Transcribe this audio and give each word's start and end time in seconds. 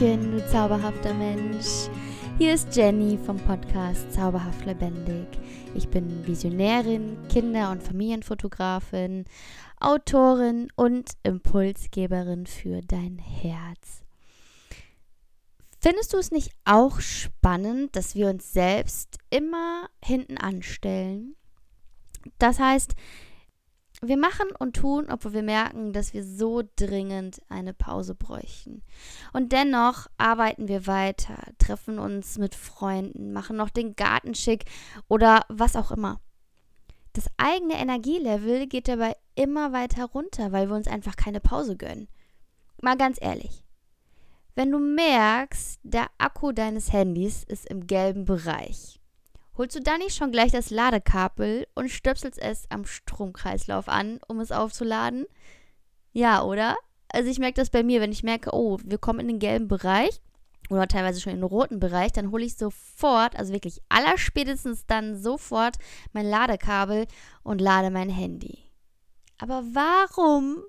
Hallöchen, 0.00 0.32
du 0.32 0.48
zauberhafter 0.48 1.12
Mensch. 1.12 1.90
Hier 2.38 2.54
ist 2.54 2.74
Jenny 2.74 3.18
vom 3.18 3.36
Podcast 3.36 4.10
Zauberhaft 4.10 4.64
Lebendig. 4.64 5.26
Ich 5.74 5.88
bin 5.88 6.26
Visionärin, 6.26 7.18
Kinder- 7.28 7.70
und 7.70 7.82
Familienfotografin, 7.82 9.26
Autorin 9.78 10.68
und 10.74 11.10
Impulsgeberin 11.22 12.46
für 12.46 12.80
dein 12.80 13.18
Herz. 13.18 14.02
Findest 15.82 16.14
du 16.14 16.18
es 16.18 16.30
nicht 16.30 16.52
auch 16.64 17.00
spannend, 17.00 17.94
dass 17.94 18.14
wir 18.14 18.30
uns 18.30 18.54
selbst 18.54 19.18
immer 19.28 19.90
hinten 20.02 20.38
anstellen? 20.38 21.36
Das 22.38 22.58
heißt, 22.58 22.94
wir 24.02 24.16
machen 24.16 24.48
und 24.58 24.76
tun, 24.76 25.06
obwohl 25.10 25.34
wir 25.34 25.42
merken, 25.42 25.92
dass 25.92 26.14
wir 26.14 26.24
so 26.24 26.62
dringend 26.76 27.42
eine 27.48 27.74
Pause 27.74 28.14
bräuchten. 28.14 28.82
Und 29.32 29.52
dennoch 29.52 30.06
arbeiten 30.16 30.68
wir 30.68 30.86
weiter, 30.86 31.36
treffen 31.58 31.98
uns 31.98 32.38
mit 32.38 32.54
Freunden, 32.54 33.32
machen 33.32 33.56
noch 33.56 33.68
den 33.68 33.96
Garten 33.96 34.34
schick 34.34 34.64
oder 35.08 35.42
was 35.48 35.76
auch 35.76 35.90
immer. 35.90 36.20
Das 37.12 37.26
eigene 37.36 37.74
Energielevel 37.74 38.66
geht 38.68 38.88
dabei 38.88 39.16
immer 39.34 39.72
weiter 39.72 40.04
runter, 40.04 40.52
weil 40.52 40.68
wir 40.68 40.76
uns 40.76 40.86
einfach 40.86 41.16
keine 41.16 41.40
Pause 41.40 41.76
gönnen. 41.76 42.08
Mal 42.80 42.96
ganz 42.96 43.18
ehrlich. 43.20 43.64
Wenn 44.54 44.70
du 44.70 44.78
merkst, 44.78 45.80
der 45.82 46.06
Akku 46.18 46.52
deines 46.52 46.92
Handys 46.92 47.44
ist 47.44 47.66
im 47.66 47.86
gelben 47.86 48.24
Bereich, 48.24 48.99
holst 49.56 49.76
du 49.76 49.80
dann 49.80 49.98
nicht 49.98 50.16
schon 50.16 50.32
gleich 50.32 50.52
das 50.52 50.70
Ladekabel 50.70 51.66
und 51.74 51.90
stöpselst 51.90 52.38
es 52.38 52.64
am 52.70 52.84
Stromkreislauf 52.84 53.88
an, 53.88 54.20
um 54.28 54.40
es 54.40 54.52
aufzuladen? 54.52 55.26
Ja, 56.12 56.42
oder? 56.42 56.76
Also 57.08 57.30
ich 57.30 57.38
merke 57.38 57.60
das 57.60 57.70
bei 57.70 57.82
mir, 57.82 58.00
wenn 58.00 58.12
ich 58.12 58.22
merke, 58.22 58.50
oh, 58.52 58.78
wir 58.84 58.98
kommen 58.98 59.20
in 59.20 59.28
den 59.28 59.38
gelben 59.38 59.68
Bereich 59.68 60.20
oder 60.70 60.86
teilweise 60.86 61.20
schon 61.20 61.32
in 61.32 61.40
den 61.40 61.44
roten 61.44 61.80
Bereich, 61.80 62.12
dann 62.12 62.30
hole 62.30 62.44
ich 62.44 62.56
sofort, 62.56 63.36
also 63.36 63.52
wirklich 63.52 63.80
allerspätestens 63.88 64.86
dann 64.86 65.16
sofort 65.16 65.76
mein 66.12 66.26
Ladekabel 66.26 67.06
und 67.42 67.60
lade 67.60 67.90
mein 67.90 68.08
Handy. 68.08 68.58
Aber 69.38 69.64
warum 69.72 70.62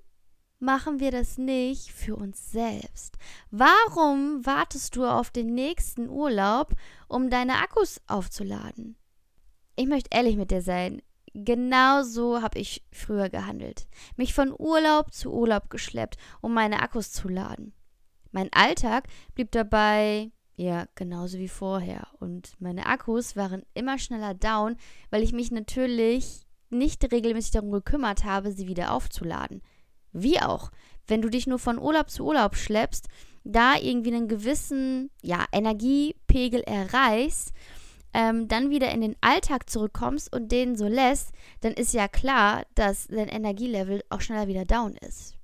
machen 0.61 0.99
wir 0.99 1.11
das 1.11 1.37
nicht 1.37 1.91
für 1.91 2.15
uns 2.15 2.51
selbst? 2.51 3.17
Warum 3.49 4.45
wartest 4.45 4.95
du 4.95 5.05
auf 5.05 5.31
den 5.31 5.53
nächsten 5.53 6.07
Urlaub, 6.07 6.73
um 7.07 7.29
deine 7.29 7.55
Akkus 7.55 7.99
aufzuladen? 8.07 8.95
Ich 9.75 9.87
möchte 9.87 10.09
ehrlich 10.11 10.37
mit 10.37 10.51
dir 10.51 10.61
sein. 10.61 11.01
Genau 11.33 12.03
so 12.03 12.41
habe 12.41 12.59
ich 12.59 12.83
früher 12.91 13.29
gehandelt. 13.29 13.87
Mich 14.17 14.33
von 14.33 14.53
Urlaub 14.57 15.13
zu 15.13 15.33
Urlaub 15.33 15.69
geschleppt, 15.69 16.17
um 16.41 16.53
meine 16.53 16.81
Akkus 16.81 17.11
zu 17.11 17.27
laden. 17.27 17.73
Mein 18.31 18.51
Alltag 18.53 19.07
blieb 19.33 19.51
dabei 19.51 20.31
ja 20.55 20.85
genauso 20.95 21.37
wie 21.37 21.47
vorher 21.47 22.07
und 22.19 22.53
meine 22.59 22.85
Akkus 22.85 23.35
waren 23.35 23.63
immer 23.73 23.97
schneller 23.97 24.33
down, 24.33 24.75
weil 25.09 25.23
ich 25.23 25.33
mich 25.33 25.51
natürlich 25.51 26.45
nicht 26.69 27.11
regelmäßig 27.11 27.51
darum 27.51 27.71
gekümmert 27.71 28.23
habe, 28.23 28.51
sie 28.51 28.67
wieder 28.67 28.93
aufzuladen. 28.93 29.61
Wie 30.13 30.39
auch, 30.39 30.71
wenn 31.07 31.21
du 31.21 31.29
dich 31.29 31.47
nur 31.47 31.59
von 31.59 31.79
Urlaub 31.79 32.09
zu 32.09 32.25
Urlaub 32.25 32.55
schleppst, 32.55 33.07
da 33.43 33.75
irgendwie 33.75 34.13
einen 34.13 34.27
gewissen 34.27 35.09
ja, 35.21 35.45
Energiepegel 35.51 36.61
erreichst, 36.61 37.53
ähm, 38.13 38.47
dann 38.47 38.69
wieder 38.69 38.91
in 38.91 39.01
den 39.01 39.15
Alltag 39.21 39.69
zurückkommst 39.69 40.33
und 40.35 40.51
den 40.51 40.75
so 40.75 40.87
lässt, 40.87 41.31
dann 41.61 41.73
ist 41.73 41.93
ja 41.93 42.07
klar, 42.07 42.65
dass 42.75 43.07
dein 43.07 43.29
Energielevel 43.29 44.03
auch 44.09 44.21
schneller 44.21 44.47
wieder 44.47 44.65
down 44.65 44.95
ist. 44.97 45.37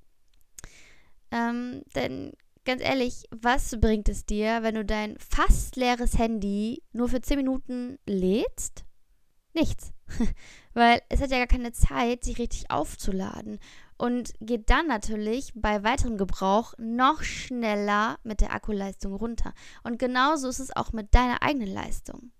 Ähm, 1.30 1.82
denn 1.94 2.32
ganz 2.64 2.82
ehrlich, 2.82 3.24
was 3.30 3.78
bringt 3.80 4.08
es 4.08 4.26
dir, 4.26 4.62
wenn 4.62 4.74
du 4.74 4.84
dein 4.84 5.16
fast 5.18 5.76
leeres 5.76 6.18
Handy 6.18 6.82
nur 6.92 7.08
für 7.08 7.20
10 7.20 7.38
Minuten 7.38 7.98
lädst? 8.06 8.84
Nichts. 9.54 9.92
Weil 10.74 11.00
es 11.08 11.20
hat 11.20 11.30
ja 11.30 11.38
gar 11.38 11.46
keine 11.46 11.72
Zeit, 11.72 12.24
sich 12.24 12.38
richtig 12.38 12.70
aufzuladen 12.70 13.58
und 13.98 14.32
geht 14.40 14.70
dann 14.70 14.86
natürlich 14.86 15.52
bei 15.54 15.82
weiterem 15.82 16.16
Gebrauch 16.16 16.72
noch 16.78 17.22
schneller 17.22 18.18
mit 18.22 18.40
der 18.40 18.54
Akkuleistung 18.54 19.12
runter. 19.12 19.52
Und 19.82 19.98
genauso 19.98 20.48
ist 20.48 20.60
es 20.60 20.74
auch 20.74 20.92
mit 20.92 21.14
deiner 21.14 21.42
eigenen 21.42 21.68
Leistung. 21.68 22.30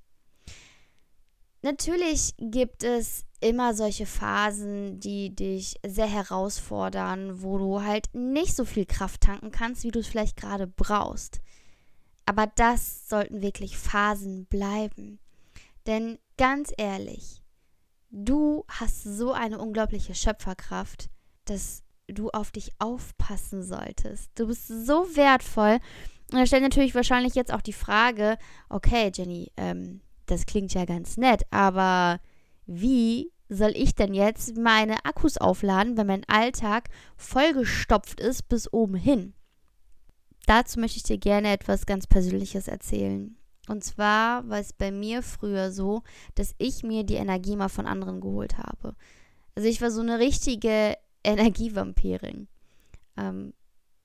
Natürlich 1.62 2.34
gibt 2.38 2.84
es 2.84 3.24
immer 3.40 3.74
solche 3.74 4.06
Phasen, 4.06 5.00
die 5.00 5.34
dich 5.34 5.74
sehr 5.84 6.06
herausfordern, 6.06 7.42
wo 7.42 7.58
du 7.58 7.82
halt 7.82 8.06
nicht 8.14 8.54
so 8.54 8.64
viel 8.64 8.86
Kraft 8.86 9.22
tanken 9.22 9.50
kannst, 9.50 9.82
wie 9.82 9.90
du 9.90 9.98
es 9.98 10.06
vielleicht 10.06 10.36
gerade 10.36 10.68
brauchst. 10.68 11.40
Aber 12.26 12.46
das 12.46 13.08
sollten 13.08 13.42
wirklich 13.42 13.76
Phasen 13.76 14.46
bleiben. 14.46 15.18
Denn 15.86 16.18
ganz 16.36 16.72
ehrlich, 16.76 17.42
du 18.10 18.64
hast 18.68 19.02
so 19.02 19.32
eine 19.32 19.58
unglaubliche 19.58 20.14
Schöpferkraft 20.14 21.10
dass 21.50 21.82
du 22.06 22.30
auf 22.30 22.50
dich 22.50 22.72
aufpassen 22.78 23.62
solltest. 23.62 24.30
Du 24.34 24.46
bist 24.46 24.68
so 24.68 25.06
wertvoll. 25.14 25.78
Und 26.30 26.38
da 26.38 26.46
stellt 26.46 26.62
natürlich 26.62 26.94
wahrscheinlich 26.94 27.34
jetzt 27.34 27.52
auch 27.52 27.62
die 27.62 27.72
Frage, 27.72 28.36
okay, 28.68 29.10
Jenny, 29.14 29.50
ähm, 29.56 30.00
das 30.26 30.46
klingt 30.46 30.74
ja 30.74 30.84
ganz 30.84 31.16
nett, 31.16 31.42
aber 31.50 32.20
wie 32.66 33.32
soll 33.48 33.72
ich 33.74 33.94
denn 33.94 34.12
jetzt 34.12 34.56
meine 34.58 35.04
Akkus 35.06 35.38
aufladen, 35.38 35.96
wenn 35.96 36.06
mein 36.06 36.28
Alltag 36.28 36.90
vollgestopft 37.16 38.20
ist 38.20 38.48
bis 38.48 38.70
oben 38.72 38.94
hin? 38.94 39.32
Dazu 40.46 40.80
möchte 40.80 40.98
ich 40.98 41.02
dir 41.02 41.18
gerne 41.18 41.52
etwas 41.52 41.86
ganz 41.86 42.06
Persönliches 42.06 42.68
erzählen. 42.68 43.36
Und 43.68 43.84
zwar 43.84 44.48
war 44.48 44.58
es 44.58 44.72
bei 44.72 44.90
mir 44.90 45.22
früher 45.22 45.72
so, 45.72 46.02
dass 46.34 46.54
ich 46.58 46.82
mir 46.82 47.04
die 47.04 47.16
Energie 47.16 47.56
mal 47.56 47.68
von 47.68 47.86
anderen 47.86 48.20
geholt 48.20 48.56
habe. 48.58 48.94
Also 49.54 49.68
ich 49.68 49.80
war 49.82 49.90
so 49.90 50.00
eine 50.00 50.18
richtige 50.18 50.94
Energievampirin. 51.24 52.48
Ähm, 53.16 53.54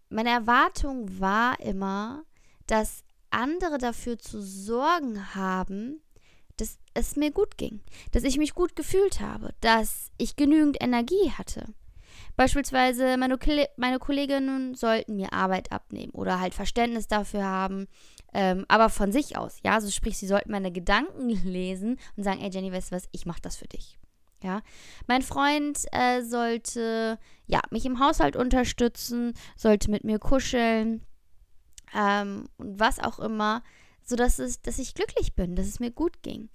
meine 0.09 0.29
Erwartung 0.29 1.19
war 1.19 1.59
immer, 1.59 2.23
dass 2.67 3.03
andere 3.29 3.77
dafür 3.77 4.19
zu 4.19 4.41
sorgen 4.41 5.35
haben, 5.35 6.01
dass 6.57 6.77
es 6.93 7.15
mir 7.15 7.31
gut 7.31 7.57
ging, 7.57 7.81
dass 8.11 8.23
ich 8.23 8.37
mich 8.37 8.53
gut 8.53 8.75
gefühlt 8.75 9.19
habe, 9.19 9.53
dass 9.61 10.11
ich 10.17 10.35
genügend 10.35 10.81
Energie 10.81 11.31
hatte. 11.31 11.73
Beispielsweise 12.35 13.17
meine, 13.17 13.37
meine 13.77 13.99
Kolleginnen 13.99 14.75
sollten 14.75 15.15
mir 15.15 15.33
Arbeit 15.33 15.71
abnehmen 15.71 16.11
oder 16.11 16.39
halt 16.39 16.53
Verständnis 16.53 17.07
dafür 17.07 17.43
haben, 17.43 17.87
ähm, 18.33 18.65
aber 18.67 18.89
von 18.89 19.11
sich 19.11 19.37
aus, 19.37 19.59
ja, 19.63 19.73
also 19.73 19.89
sprich, 19.89 20.17
sie 20.17 20.27
sollten 20.27 20.51
meine 20.51 20.71
Gedanken 20.71 21.29
lesen 21.29 21.99
und 22.15 22.23
sagen, 22.23 22.41
ey 22.41 22.49
Jenny, 22.51 22.71
weißt 22.71 22.91
du 22.91 22.95
was, 22.95 23.09
ich 23.11 23.25
mach 23.25 23.39
das 23.39 23.55
für 23.55 23.67
dich. 23.67 23.99
Ja, 24.43 24.61
mein 25.07 25.21
Freund 25.21 25.85
äh, 25.93 26.21
sollte 26.21 27.17
ja 27.45 27.61
mich 27.71 27.85
im 27.85 27.99
Haushalt 27.99 28.35
unterstützen, 28.35 29.33
sollte 29.55 29.89
mit 29.89 30.03
mir 30.03 30.19
kuscheln 30.19 31.05
ähm, 31.95 32.49
und 32.57 32.77
was 32.77 32.99
auch 32.99 33.19
immer, 33.19 33.63
so 34.03 34.17
dass 34.17 34.39
es, 34.39 34.61
dass 34.61 34.79
ich 34.79 34.95
glücklich 34.95 35.33
bin, 35.33 35.55
dass 35.55 35.67
es 35.67 35.79
mir 35.79 35.91
gut 35.91 36.21
ging. 36.23 36.49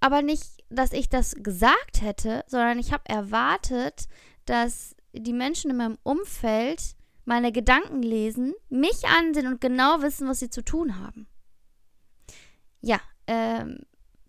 Aber 0.00 0.22
nicht, 0.22 0.64
dass 0.70 0.92
ich 0.92 1.08
das 1.08 1.36
gesagt 1.36 2.00
hätte, 2.00 2.44
sondern 2.48 2.80
ich 2.80 2.92
habe 2.92 3.08
erwartet, 3.08 4.08
dass 4.44 4.96
die 5.12 5.32
Menschen 5.32 5.70
in 5.70 5.76
meinem 5.76 5.98
Umfeld 6.02 6.96
meine 7.24 7.52
Gedanken 7.52 8.02
lesen, 8.02 8.54
mich 8.70 9.06
ansehen 9.06 9.46
und 9.46 9.60
genau 9.60 10.02
wissen, 10.02 10.26
was 10.26 10.40
sie 10.40 10.50
zu 10.50 10.64
tun 10.64 10.98
haben. 10.98 11.28
Ja, 12.80 12.98
ähm, 13.28 13.78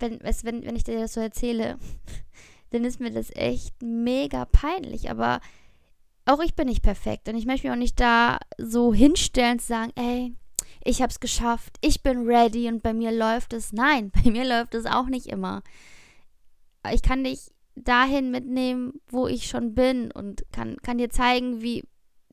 wenn, 0.02 0.20
wenn, 0.22 0.66
wenn 0.66 0.76
ich 0.76 0.84
dir 0.84 1.00
das 1.00 1.14
so 1.14 1.22
erzähle, 1.22 1.78
dann 2.72 2.86
ist 2.86 3.00
mir 3.00 3.12
das 3.12 3.30
echt 3.36 3.82
mega 3.82 4.46
peinlich. 4.46 5.10
Aber 5.10 5.42
auch 6.26 6.40
ich 6.42 6.56
bin 6.56 6.68
nicht 6.68 6.84
perfekt 6.84 7.28
und 7.28 7.36
ich 7.36 7.46
möchte 7.46 7.68
mich 7.68 7.74
auch 7.74 7.80
nicht 7.80 8.00
da 8.00 8.40
so 8.58 8.94
hinstellen 8.94 9.60
zu 9.60 9.68
sagen, 9.68 9.92
ey, 9.96 10.36
ich 10.84 11.02
habe 11.02 11.12
es 11.12 11.20
geschafft, 11.20 11.78
ich 11.82 12.02
bin 12.02 12.28
ready 12.28 12.68
und 12.68 12.82
bei 12.82 12.94
mir 12.94 13.12
läuft 13.12 13.54
es. 13.54 13.74
Nein, 13.74 14.12
bei 14.24 14.32
mir 14.32 14.46
läuft 14.46 14.76
es 14.76 14.86
auch 14.86 15.08
nicht 15.08 15.28
immer. 15.28 15.64
Ich 16.92 17.02
kann 17.02 17.24
dich 17.24 17.52
dahin 17.76 18.32
mitnehmen, 18.32 18.94
wo 19.08 19.28
ich 19.28 19.48
schon 19.48 19.74
bin 19.74 20.12
und 20.12 20.44
kann, 20.52 20.78
kann 20.78 20.98
dir 20.98 21.10
zeigen, 21.10 21.62
wie, 21.62 21.84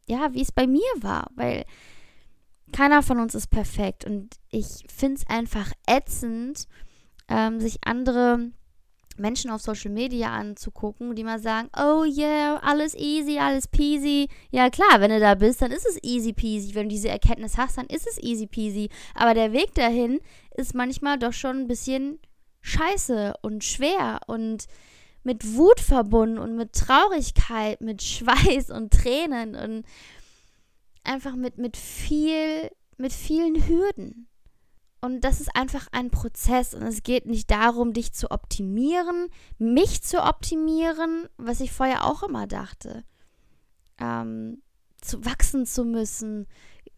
ja, 0.06 0.32
wie 0.32 0.42
es 0.42 0.52
bei 0.52 0.66
mir 0.66 0.80
war, 0.96 1.30
weil 1.34 1.64
keiner 2.72 3.02
von 3.02 3.18
uns 3.18 3.34
ist 3.34 3.48
perfekt 3.48 4.04
und 4.04 4.36
ich 4.50 4.84
finde 4.94 5.20
es 5.20 5.26
einfach 5.26 5.72
ätzend, 5.86 6.66
ähm, 7.28 7.60
sich 7.60 7.78
andere 7.84 8.50
Menschen 9.16 9.50
auf 9.50 9.60
Social 9.60 9.90
Media 9.90 10.28
anzugucken, 10.32 11.14
die 11.16 11.24
mal 11.24 11.40
sagen, 11.40 11.68
oh 11.76 12.04
yeah, 12.04 12.56
alles 12.58 12.94
easy, 12.94 13.38
alles 13.38 13.66
peasy. 13.66 14.28
Ja 14.50 14.70
klar, 14.70 15.00
wenn 15.00 15.10
du 15.10 15.18
da 15.18 15.34
bist, 15.34 15.60
dann 15.60 15.72
ist 15.72 15.86
es 15.86 15.98
easy 16.02 16.32
peasy. 16.32 16.74
Wenn 16.74 16.84
du 16.84 16.94
diese 16.94 17.08
Erkenntnis 17.08 17.58
hast, 17.58 17.78
dann 17.78 17.86
ist 17.86 18.06
es 18.06 18.22
easy 18.22 18.46
peasy. 18.46 18.88
Aber 19.14 19.34
der 19.34 19.52
Weg 19.52 19.74
dahin 19.74 20.20
ist 20.56 20.74
manchmal 20.74 21.18
doch 21.18 21.32
schon 21.32 21.58
ein 21.58 21.68
bisschen 21.68 22.20
scheiße 22.60 23.34
und 23.42 23.64
schwer 23.64 24.20
und 24.26 24.66
mit 25.24 25.56
Wut 25.56 25.80
verbunden 25.80 26.38
und 26.38 26.56
mit 26.56 26.72
Traurigkeit, 26.72 27.80
mit 27.80 28.02
Schweiß 28.02 28.70
und 28.70 28.92
Tränen 28.92 29.56
und 29.56 29.84
einfach 31.02 31.34
mit, 31.34 31.58
mit 31.58 31.76
viel 31.76 32.70
mit 32.98 33.12
vielen 33.12 33.66
Hürden. 33.66 34.28
Und 35.00 35.22
das 35.22 35.40
ist 35.40 35.54
einfach 35.54 35.86
ein 35.92 36.10
Prozess 36.10 36.74
und 36.74 36.82
es 36.82 37.04
geht 37.04 37.26
nicht 37.26 37.50
darum, 37.50 37.92
dich 37.92 38.12
zu 38.12 38.30
optimieren, 38.32 39.28
mich 39.58 40.02
zu 40.02 40.22
optimieren, 40.22 41.28
was 41.36 41.60
ich 41.60 41.72
vorher 41.72 42.04
auch 42.04 42.24
immer 42.24 42.48
dachte. 42.48 43.04
Ähm, 43.98 44.60
zu 45.00 45.24
wachsen 45.24 45.66
zu 45.66 45.84
müssen, 45.84 46.46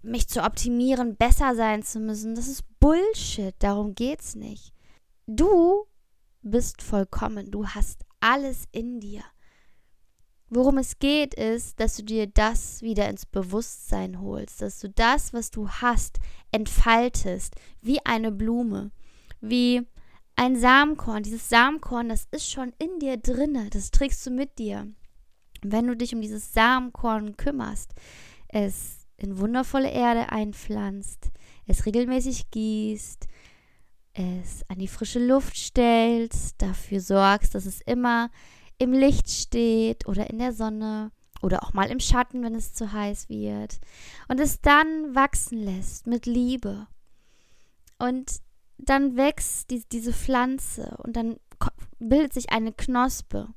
mich 0.02 0.29
zu 0.29 0.43
optimieren, 0.43 1.17
besser 1.17 1.55
sein 1.55 1.82
zu 1.82 2.00
müssen. 2.00 2.35
Das 2.35 2.49
ist 2.49 2.64
Bullshit, 2.81 3.55
darum 3.58 3.94
geht's 3.94 4.35
nicht. 4.35 4.73
Du 5.26 5.87
bist 6.43 6.82
vollkommen, 6.82 7.50
du 7.50 7.67
hast 7.67 8.05
alles 8.20 8.64
in 8.73 9.00
dir. 9.00 9.23
Worum 10.52 10.79
es 10.79 10.99
geht, 10.99 11.35
ist, 11.35 11.79
dass 11.79 11.97
du 11.97 12.02
dir 12.02 12.26
das 12.26 12.82
wieder 12.82 13.08
ins 13.08 13.25
Bewusstsein 13.25 14.20
holst, 14.20 14.61
dass 14.61 14.81
du 14.81 14.88
das, 14.88 15.32
was 15.32 15.52
du 15.52 15.69
hast, 15.69 16.19
entfaltest, 16.50 17.55
wie 17.81 18.05
eine 18.05 18.32
Blume, 18.32 18.91
wie 19.41 19.87
ein 20.35 20.58
Samenkorn. 20.58 21.23
Dieses 21.23 21.49
Samenkorn, 21.49 22.08
das 22.08 22.26
ist 22.32 22.50
schon 22.50 22.73
in 22.79 22.99
dir 22.99 23.17
drinne, 23.17 23.70
das 23.70 23.93
trägst 23.93 24.26
du 24.26 24.31
mit 24.31 24.58
dir. 24.58 24.88
wenn 25.62 25.87
du 25.87 25.94
dich 25.94 26.14
um 26.14 26.23
dieses 26.23 26.53
Samenkorn 26.53 27.37
kümmerst, 27.37 27.93
es 28.49 29.06
in 29.17 29.38
wundervolle 29.38 29.91
Erde 29.91 30.31
einpflanzt, 30.32 31.31
es 31.67 31.87
regelmäßig 31.87 32.50
gießt, 32.50 33.26
es 34.14 34.64
an 34.69 34.79
die 34.79 34.88
frische 34.88 35.25
Luft 35.25 35.56
stellst, 35.56 36.61
dafür 36.62 37.00
sorgst, 37.00 37.55
dass 37.55 37.67
es 37.67 37.81
immer 37.82 38.31
im 38.81 38.93
Licht 38.93 39.31
steht 39.31 40.09
oder 40.09 40.31
in 40.31 40.38
der 40.38 40.53
Sonne 40.53 41.12
oder 41.43 41.62
auch 41.62 41.73
mal 41.75 41.91
im 41.91 42.00
Schatten, 42.00 42.43
wenn 42.43 42.55
es 42.55 42.75
zu 42.75 42.93
heiß 42.93 43.29
wird 43.29 43.79
und 44.29 44.41
es 44.41 44.61
dann 44.61 45.15
wachsen 45.15 45.59
lässt 45.59 46.06
mit 46.06 46.27
Liebe. 46.27 46.87
Und 47.99 48.41
dann 48.79 49.17
wächst 49.17 49.71
die, 49.71 49.85
diese 49.93 50.12
Pflanze 50.12 50.97
und 51.05 51.15
dann 51.15 51.37
bildet 51.99 52.32
sich 52.32 52.50
eine 52.50 52.73
Knospe 52.73 53.49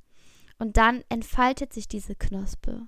und 0.59 0.75
dann 0.75 1.03
entfaltet 1.07 1.73
sich 1.73 1.87
diese 1.87 2.15
Knospe. 2.15 2.87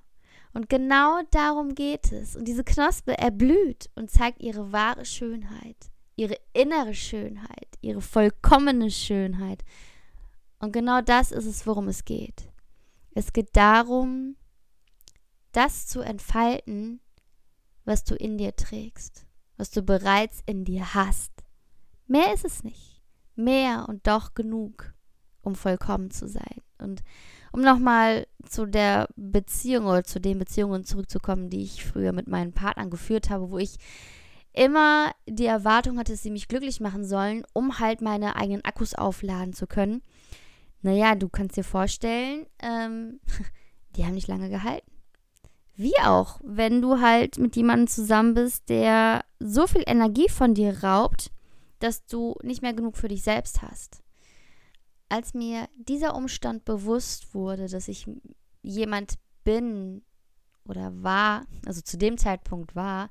Und 0.53 0.69
genau 0.69 1.21
darum 1.31 1.75
geht 1.75 2.11
es. 2.11 2.35
Und 2.35 2.45
diese 2.45 2.63
Knospe 2.63 3.17
erblüht 3.17 3.89
und 3.95 4.09
zeigt 4.09 4.41
ihre 4.41 4.71
wahre 4.71 5.05
Schönheit, 5.05 5.77
ihre 6.15 6.37
innere 6.53 6.93
Schönheit, 6.93 7.67
ihre 7.81 8.01
vollkommene 8.01 8.91
Schönheit. 8.91 9.63
Und 10.65 10.71
genau 10.71 11.01
das 11.01 11.31
ist 11.31 11.45
es, 11.45 11.67
worum 11.67 11.87
es 11.89 12.05
geht. 12.05 12.51
Es 13.13 13.33
geht 13.33 13.55
darum, 13.55 14.35
das 15.51 15.85
zu 15.85 16.01
entfalten, 16.01 17.01
was 17.85 18.03
du 18.03 18.15
in 18.15 18.39
dir 18.39 18.55
trägst, 18.55 19.27
was 19.57 19.69
du 19.69 19.83
bereits 19.83 20.41
in 20.47 20.65
dir 20.65 20.95
hast. 20.95 21.31
Mehr 22.07 22.33
ist 22.33 22.45
es 22.45 22.63
nicht. 22.63 23.03
Mehr 23.35 23.85
und 23.87 24.07
doch 24.07 24.33
genug, 24.33 24.95
um 25.43 25.53
vollkommen 25.53 26.09
zu 26.09 26.27
sein. 26.27 26.61
Und 26.79 27.03
um 27.51 27.61
nochmal 27.61 28.25
zu 28.49 28.65
der 28.65 29.07
Beziehung 29.15 29.85
oder 29.85 30.03
zu 30.03 30.19
den 30.19 30.39
Beziehungen 30.39 30.83
zurückzukommen, 30.83 31.51
die 31.51 31.61
ich 31.61 31.85
früher 31.85 32.11
mit 32.11 32.27
meinen 32.27 32.53
Partnern 32.53 32.89
geführt 32.89 33.29
habe, 33.29 33.51
wo 33.51 33.59
ich 33.59 33.77
immer 34.51 35.11
die 35.29 35.45
Erwartung 35.45 35.99
hatte, 35.99 36.13
dass 36.13 36.23
sie 36.23 36.31
mich 36.31 36.47
glücklich 36.47 36.79
machen 36.79 37.05
sollen, 37.05 37.43
um 37.53 37.77
halt 37.77 38.01
meine 38.01 38.35
eigenen 38.35 38.65
Akkus 38.65 38.95
aufladen 38.95 39.53
zu 39.53 39.67
können. 39.67 40.01
Naja, 40.85 41.15
du 41.15 41.29
kannst 41.29 41.57
dir 41.57 41.63
vorstellen, 41.63 42.45
ähm, 42.59 43.19
die 43.95 44.05
haben 44.05 44.13
nicht 44.13 44.27
lange 44.27 44.49
gehalten. 44.49 44.91
Wie 45.75 45.97
auch, 46.03 46.39
wenn 46.43 46.79
du 46.79 47.01
halt 47.01 47.39
mit 47.39 47.55
jemandem 47.55 47.87
zusammen 47.87 48.35
bist, 48.35 48.69
der 48.69 49.25
so 49.39 49.65
viel 49.65 49.81
Energie 49.87 50.29
von 50.29 50.53
dir 50.53 50.83
raubt, 50.83 51.31
dass 51.79 52.05
du 52.05 52.35
nicht 52.43 52.61
mehr 52.61 52.73
genug 52.73 52.97
für 52.97 53.07
dich 53.07 53.23
selbst 53.23 53.63
hast. 53.63 54.03
Als 55.09 55.33
mir 55.33 55.67
dieser 55.75 56.15
Umstand 56.15 56.65
bewusst 56.65 57.33
wurde, 57.33 57.67
dass 57.67 57.87
ich 57.87 58.05
jemand 58.61 59.15
bin 59.43 60.03
oder 60.67 60.91
war, 61.01 61.47
also 61.65 61.81
zu 61.81 61.97
dem 61.97 62.19
Zeitpunkt 62.19 62.75
war, 62.75 63.09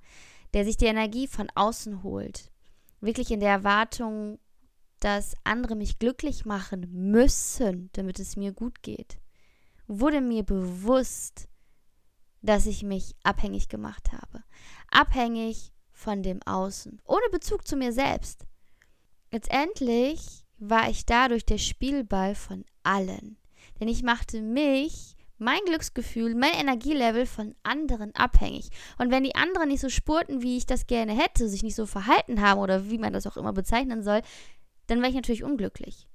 der 0.55 0.65
sich 0.65 0.77
die 0.77 0.87
Energie 0.87 1.27
von 1.27 1.49
außen 1.57 2.05
holt, 2.05 2.53
wirklich 3.01 3.33
in 3.33 3.41
der 3.41 3.51
Erwartung, 3.51 4.39
dass 5.05 5.37
andere 5.45 5.77
mich 5.77 5.99
glücklich 5.99 6.47
machen 6.47 6.89
müssen, 6.91 7.91
damit 7.93 8.19
es 8.19 8.37
mir 8.37 8.53
gut 8.53 8.83
geht, 8.83 9.19
wurde 9.87 10.23
mir 10.23 10.45
bewusst, 10.45 11.47
dass 12.41 12.65
ich 12.65 12.83
mich 12.83 13.15
abhängig 13.23 13.69
gemacht 13.69 14.13
habe. 14.13 14.43
Abhängig 14.91 15.75
von 15.93 16.23
dem 16.23 16.41
Außen, 16.43 17.03
ohne 17.05 17.29
Bezug 17.31 17.69
zu 17.69 17.77
mir 17.77 17.93
selbst. 17.93 18.47
Letztendlich 19.31 20.47
war 20.57 20.89
ich 20.89 21.05
dadurch 21.05 21.45
der 21.45 21.59
Spielball 21.59 22.35
von 22.35 22.65
allen. 22.83 23.37
Denn 23.81 23.89
ich 23.89 24.03
machte 24.03 24.41
mich, 24.41 25.17
mein 25.37 25.61
Glücksgefühl, 25.67 26.35
mein 26.35 26.55
Energielevel 26.55 27.27
von 27.27 27.55
anderen 27.63 28.15
abhängig. 28.15 28.71
Und 28.97 29.11
wenn 29.11 29.25
die 29.25 29.35
anderen 29.35 29.69
nicht 29.69 29.81
so 29.81 29.91
spurten, 29.91 30.41
wie 30.41 30.57
ich 30.57 30.65
das 30.65 30.87
gerne 30.87 31.13
hätte, 31.13 31.47
sich 31.49 31.63
nicht 31.63 31.75
so 31.75 31.85
verhalten 31.85 32.41
haben 32.41 32.61
oder 32.61 32.89
wie 32.89 32.99
man 32.99 33.13
das 33.13 33.27
auch 33.27 33.37
immer 33.37 33.53
bezeichnen 33.53 34.03
soll, 34.03 34.23
dann 34.87 35.01
war 35.01 35.09
ich 35.09 35.15
natürlich 35.15 35.45
unglücklich. 35.45 36.09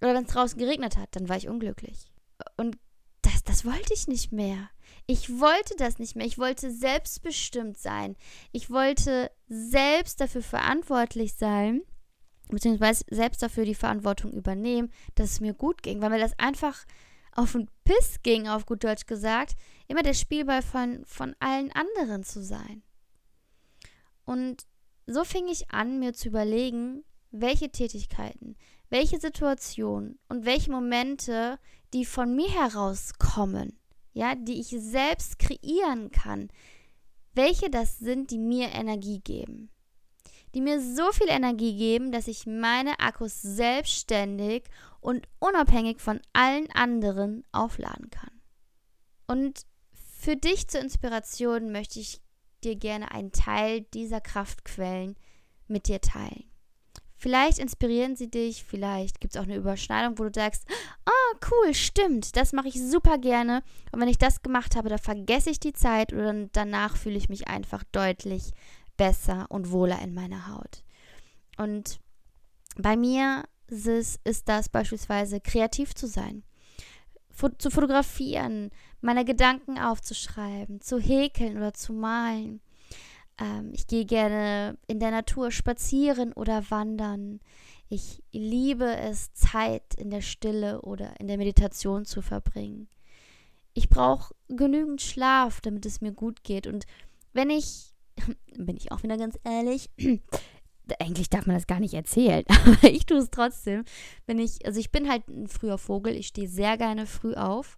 Oder 0.00 0.14
wenn 0.14 0.24
es 0.24 0.32
draußen 0.32 0.58
geregnet 0.58 0.96
hat, 0.96 1.08
dann 1.12 1.28
war 1.28 1.36
ich 1.36 1.48
unglücklich. 1.48 2.10
Und 2.56 2.78
das, 3.22 3.44
das 3.44 3.64
wollte 3.64 3.92
ich 3.92 4.08
nicht 4.08 4.32
mehr. 4.32 4.70
Ich 5.06 5.40
wollte 5.40 5.74
das 5.76 5.98
nicht 5.98 6.16
mehr. 6.16 6.26
Ich 6.26 6.38
wollte 6.38 6.70
selbstbestimmt 6.70 7.78
sein. 7.78 8.16
Ich 8.52 8.70
wollte 8.70 9.30
selbst 9.48 10.20
dafür 10.20 10.42
verantwortlich 10.42 11.34
sein, 11.34 11.82
beziehungsweise 12.48 13.04
selbst 13.10 13.42
dafür 13.42 13.64
die 13.64 13.74
Verantwortung 13.74 14.32
übernehmen, 14.32 14.90
dass 15.16 15.32
es 15.32 15.40
mir 15.40 15.54
gut 15.54 15.82
ging, 15.82 16.00
weil 16.00 16.10
mir 16.10 16.18
das 16.18 16.38
einfach 16.38 16.84
auf 17.32 17.52
den 17.52 17.68
Piss 17.84 18.22
ging, 18.22 18.48
auf 18.48 18.66
gut 18.66 18.82
Deutsch 18.84 19.06
gesagt, 19.06 19.56
immer 19.86 20.02
der 20.02 20.14
Spielball 20.14 20.62
von, 20.62 21.04
von 21.04 21.34
allen 21.38 21.70
anderen 21.72 22.24
zu 22.24 22.42
sein. 22.42 22.82
Und 24.24 24.66
so 25.06 25.24
fing 25.24 25.48
ich 25.48 25.70
an, 25.70 25.98
mir 25.98 26.12
zu 26.12 26.28
überlegen, 26.28 27.04
welche 27.30 27.70
Tätigkeiten, 27.70 28.56
welche 28.88 29.20
Situationen 29.20 30.18
und 30.28 30.44
welche 30.44 30.70
Momente, 30.70 31.58
die 31.92 32.04
von 32.04 32.34
mir 32.34 32.50
herauskommen, 32.50 33.78
ja, 34.12 34.34
die 34.34 34.60
ich 34.60 34.68
selbst 34.68 35.38
kreieren 35.38 36.10
kann, 36.10 36.48
welche 37.34 37.70
das 37.70 37.98
sind, 37.98 38.30
die 38.30 38.38
mir 38.38 38.68
Energie 38.72 39.20
geben. 39.20 39.70
Die 40.54 40.60
mir 40.60 40.80
so 40.80 41.12
viel 41.12 41.28
Energie 41.28 41.76
geben, 41.76 42.10
dass 42.10 42.26
ich 42.26 42.44
meine 42.44 42.98
Akkus 42.98 43.40
selbstständig 43.40 44.64
und 45.00 45.28
unabhängig 45.38 46.00
von 46.00 46.20
allen 46.32 46.68
anderen 46.72 47.44
aufladen 47.52 48.10
kann. 48.10 48.40
Und 49.28 49.64
für 49.92 50.36
dich 50.36 50.66
zur 50.66 50.80
Inspiration 50.80 51.70
möchte 51.70 52.00
ich 52.00 52.20
dir 52.64 52.74
gerne 52.74 53.12
einen 53.12 53.30
Teil 53.30 53.82
dieser 53.94 54.20
Kraftquellen 54.20 55.14
mit 55.68 55.86
dir 55.86 56.00
teilen. 56.00 56.49
Vielleicht 57.20 57.58
inspirieren 57.58 58.16
sie 58.16 58.30
dich, 58.30 58.64
vielleicht 58.64 59.20
gibt 59.20 59.34
es 59.34 59.38
auch 59.38 59.44
eine 59.44 59.56
Überschneidung, 59.56 60.18
wo 60.18 60.24
du 60.24 60.30
sagst, 60.34 60.66
oh 61.04 61.36
cool, 61.50 61.74
stimmt, 61.74 62.34
das 62.34 62.54
mache 62.54 62.68
ich 62.68 62.82
super 62.82 63.18
gerne. 63.18 63.62
Und 63.92 64.00
wenn 64.00 64.08
ich 64.08 64.16
das 64.16 64.40
gemacht 64.40 64.74
habe, 64.74 64.88
dann 64.88 64.98
vergesse 64.98 65.50
ich 65.50 65.60
die 65.60 65.74
Zeit 65.74 66.14
und 66.14 66.48
danach 66.54 66.96
fühle 66.96 67.18
ich 67.18 67.28
mich 67.28 67.46
einfach 67.46 67.84
deutlich 67.92 68.52
besser 68.96 69.44
und 69.50 69.70
wohler 69.70 70.00
in 70.00 70.14
meiner 70.14 70.48
Haut. 70.48 70.82
Und 71.58 72.00
bei 72.76 72.96
mir 72.96 73.44
ist, 73.66 74.18
ist 74.24 74.48
das 74.48 74.70
beispielsweise 74.70 75.42
kreativ 75.42 75.94
zu 75.94 76.06
sein, 76.06 76.42
zu 77.58 77.70
fotografieren, 77.70 78.70
meine 79.02 79.26
Gedanken 79.26 79.78
aufzuschreiben, 79.78 80.80
zu 80.80 80.98
häkeln 80.98 81.58
oder 81.58 81.74
zu 81.74 81.92
malen 81.92 82.62
ähm, 83.40 83.70
ich 83.72 83.86
gehe 83.86 84.04
gerne 84.04 84.76
in 84.86 85.00
der 85.00 85.10
Natur 85.10 85.50
spazieren 85.50 86.32
oder 86.32 86.70
wandern. 86.70 87.40
Ich 87.88 88.22
liebe 88.32 88.96
es, 88.96 89.32
Zeit 89.32 89.94
in 89.96 90.10
der 90.10 90.20
Stille 90.20 90.82
oder 90.82 91.18
in 91.18 91.26
der 91.26 91.38
Meditation 91.38 92.04
zu 92.04 92.22
verbringen. 92.22 92.88
Ich 93.72 93.88
brauche 93.88 94.34
genügend 94.48 95.00
Schlaf, 95.00 95.60
damit 95.60 95.86
es 95.86 96.00
mir 96.00 96.12
gut 96.12 96.44
geht. 96.44 96.66
Und 96.66 96.84
wenn 97.32 97.50
ich, 97.50 97.94
bin 98.56 98.76
ich 98.76 98.92
auch 98.92 99.02
wieder 99.02 99.16
ganz 99.16 99.38
ehrlich, 99.42 99.90
eigentlich 101.00 101.30
darf 101.30 101.46
man 101.46 101.56
das 101.56 101.66
gar 101.66 101.80
nicht 101.80 101.94
erzählen, 101.94 102.44
aber 102.66 102.84
ich 102.84 103.06
tue 103.06 103.18
es 103.18 103.30
trotzdem. 103.30 103.84
Wenn 104.26 104.38
ich, 104.38 104.66
also 104.66 104.78
ich 104.78 104.92
bin 104.92 105.08
halt 105.08 105.26
ein 105.28 105.48
früher 105.48 105.78
Vogel, 105.78 106.14
ich 106.14 106.28
stehe 106.28 106.48
sehr 106.48 106.76
gerne 106.76 107.06
früh 107.06 107.34
auf, 107.34 107.76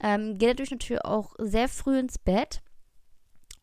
ähm, 0.00 0.38
gehe 0.38 0.50
dadurch 0.50 0.70
natürlich 0.70 1.04
auch 1.04 1.34
sehr 1.38 1.68
früh 1.68 1.98
ins 1.98 2.18
Bett 2.18 2.62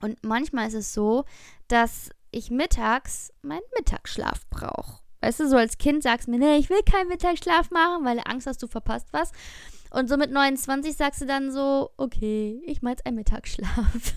und 0.02 0.24
manchmal 0.24 0.68
ist 0.68 0.74
es 0.74 0.94
so, 0.94 1.26
dass 1.68 2.10
ich 2.32 2.52
mittags 2.52 3.32
meinen 3.42 3.62
Mittagsschlaf 3.78 4.48
brauche. 4.50 5.02
Weißt 5.22 5.40
du, 5.40 5.50
so 5.50 5.58
als 5.58 5.78
Kind 5.78 6.04
sagst 6.04 6.28
du 6.28 6.32
mir, 6.32 6.40
nee, 6.40 6.58
ich 6.58 6.70
will 6.70 6.82
keinen 6.84 7.08
Mittagsschlaf 7.08 7.72
machen, 7.72 8.06
weil 8.06 8.18
du 8.18 8.26
Angst 8.28 8.46
hast, 8.46 8.62
du 8.62 8.68
verpasst 8.68 9.08
was. 9.12 9.32
Und 9.90 10.10
so 10.10 10.18
mit 10.18 10.32
29 10.32 10.96
sagst 10.96 11.22
du 11.22 11.26
dann 11.26 11.52
so, 11.52 11.92
okay, 11.98 12.62
ich 12.66 12.82
mache 12.82 12.92
jetzt 12.92 13.06
einen 13.06 13.16
Mittagsschlaf. 13.16 14.14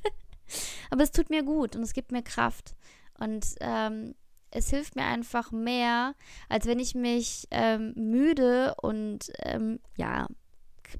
Aber 0.90 1.02
es 1.02 1.10
tut 1.10 1.28
mir 1.28 1.42
gut 1.42 1.76
und 1.76 1.82
es 1.82 1.92
gibt 1.92 2.12
mir 2.12 2.22
Kraft. 2.22 2.76
Und 3.18 3.44
ähm, 3.60 4.14
es 4.50 4.70
hilft 4.70 4.96
mir 4.96 5.04
einfach 5.04 5.50
mehr, 5.50 6.14
als 6.48 6.66
wenn 6.66 6.78
ich 6.78 6.94
mich 6.94 7.48
ähm, 7.50 7.92
müde 7.96 8.74
und 8.80 9.30
ähm, 9.42 9.80
ja, 9.96 10.28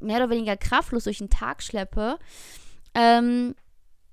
mehr 0.01 0.17
oder 0.19 0.31
weniger 0.31 0.57
kraftlos 0.57 1.05
durch 1.05 1.19
den 1.19 1.31
Tag 1.31 1.63
schleppe. 1.63 2.19
Ähm, 2.95 3.55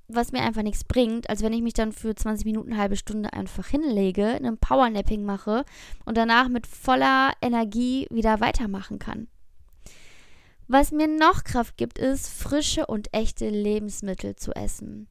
was 0.07 0.31
mir 0.31 0.41
einfach 0.41 0.61
nichts 0.61 0.83
bringt, 0.83 1.29
als 1.29 1.41
wenn 1.41 1.53
ich 1.53 1.61
mich 1.61 1.73
dann 1.73 1.91
für 1.91 2.13
20 2.13 2.45
Minuten, 2.45 2.71
eine 2.71 2.81
halbe 2.81 2.95
Stunde 2.95 3.33
einfach 3.33 3.67
hinlege, 3.67 4.27
einen 4.27 4.57
Powernapping 4.57 5.23
mache 5.23 5.65
und 6.05 6.17
danach 6.17 6.47
mit 6.47 6.67
voller 6.67 7.33
Energie 7.41 8.07
wieder 8.11 8.39
weitermachen 8.39 8.99
kann. 8.99 9.27
Was 10.67 10.91
mir 10.91 11.07
noch 11.07 11.43
Kraft 11.43 11.77
gibt, 11.77 11.99
ist 11.99 12.27
frische 12.27 12.87
und 12.87 13.13
echte 13.13 13.49
Lebensmittel 13.49 14.35
zu 14.35 14.51
essen. 14.53 15.07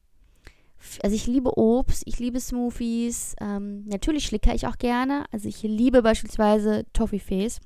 Also 1.03 1.17
ich 1.17 1.27
liebe 1.27 1.57
Obst, 1.57 2.03
ich 2.07 2.19
liebe 2.19 2.41
Smoothies, 2.41 3.37
ähm, 3.41 3.85
natürlich 3.87 4.27
schlicke 4.27 4.53
ich 4.55 4.67
auch 4.67 4.79
gerne. 4.79 5.25
Also 5.33 5.49
ich 5.49 5.63
liebe 5.63 6.03
beispielsweise 6.03 6.85
Toffifees. 6.93 7.61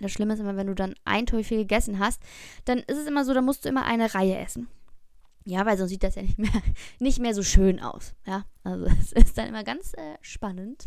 Das 0.00 0.12
Schlimme 0.12 0.34
ist 0.34 0.40
immer, 0.40 0.56
wenn 0.56 0.66
du 0.66 0.74
dann 0.74 0.94
ein 1.04 1.26
Toffifee 1.26 1.58
gegessen 1.58 1.98
hast, 2.00 2.20
dann 2.64 2.78
ist 2.80 2.98
es 2.98 3.06
immer 3.06 3.24
so, 3.24 3.32
da 3.32 3.40
musst 3.40 3.64
du 3.64 3.68
immer 3.68 3.84
eine 3.84 4.14
Reihe 4.14 4.36
essen. 4.36 4.68
Ja, 5.44 5.66
weil 5.66 5.76
sonst 5.76 5.90
sieht 5.90 6.02
das 6.02 6.14
ja 6.14 6.22
nicht 6.22 6.38
mehr, 6.38 6.50
nicht 6.98 7.18
mehr 7.18 7.34
so 7.34 7.42
schön 7.42 7.80
aus. 7.80 8.14
Ja, 8.26 8.44
also 8.62 8.86
es 9.00 9.12
ist 9.12 9.38
dann 9.38 9.48
immer 9.48 9.64
ganz 9.64 9.94
äh, 9.94 10.16
spannend. 10.22 10.84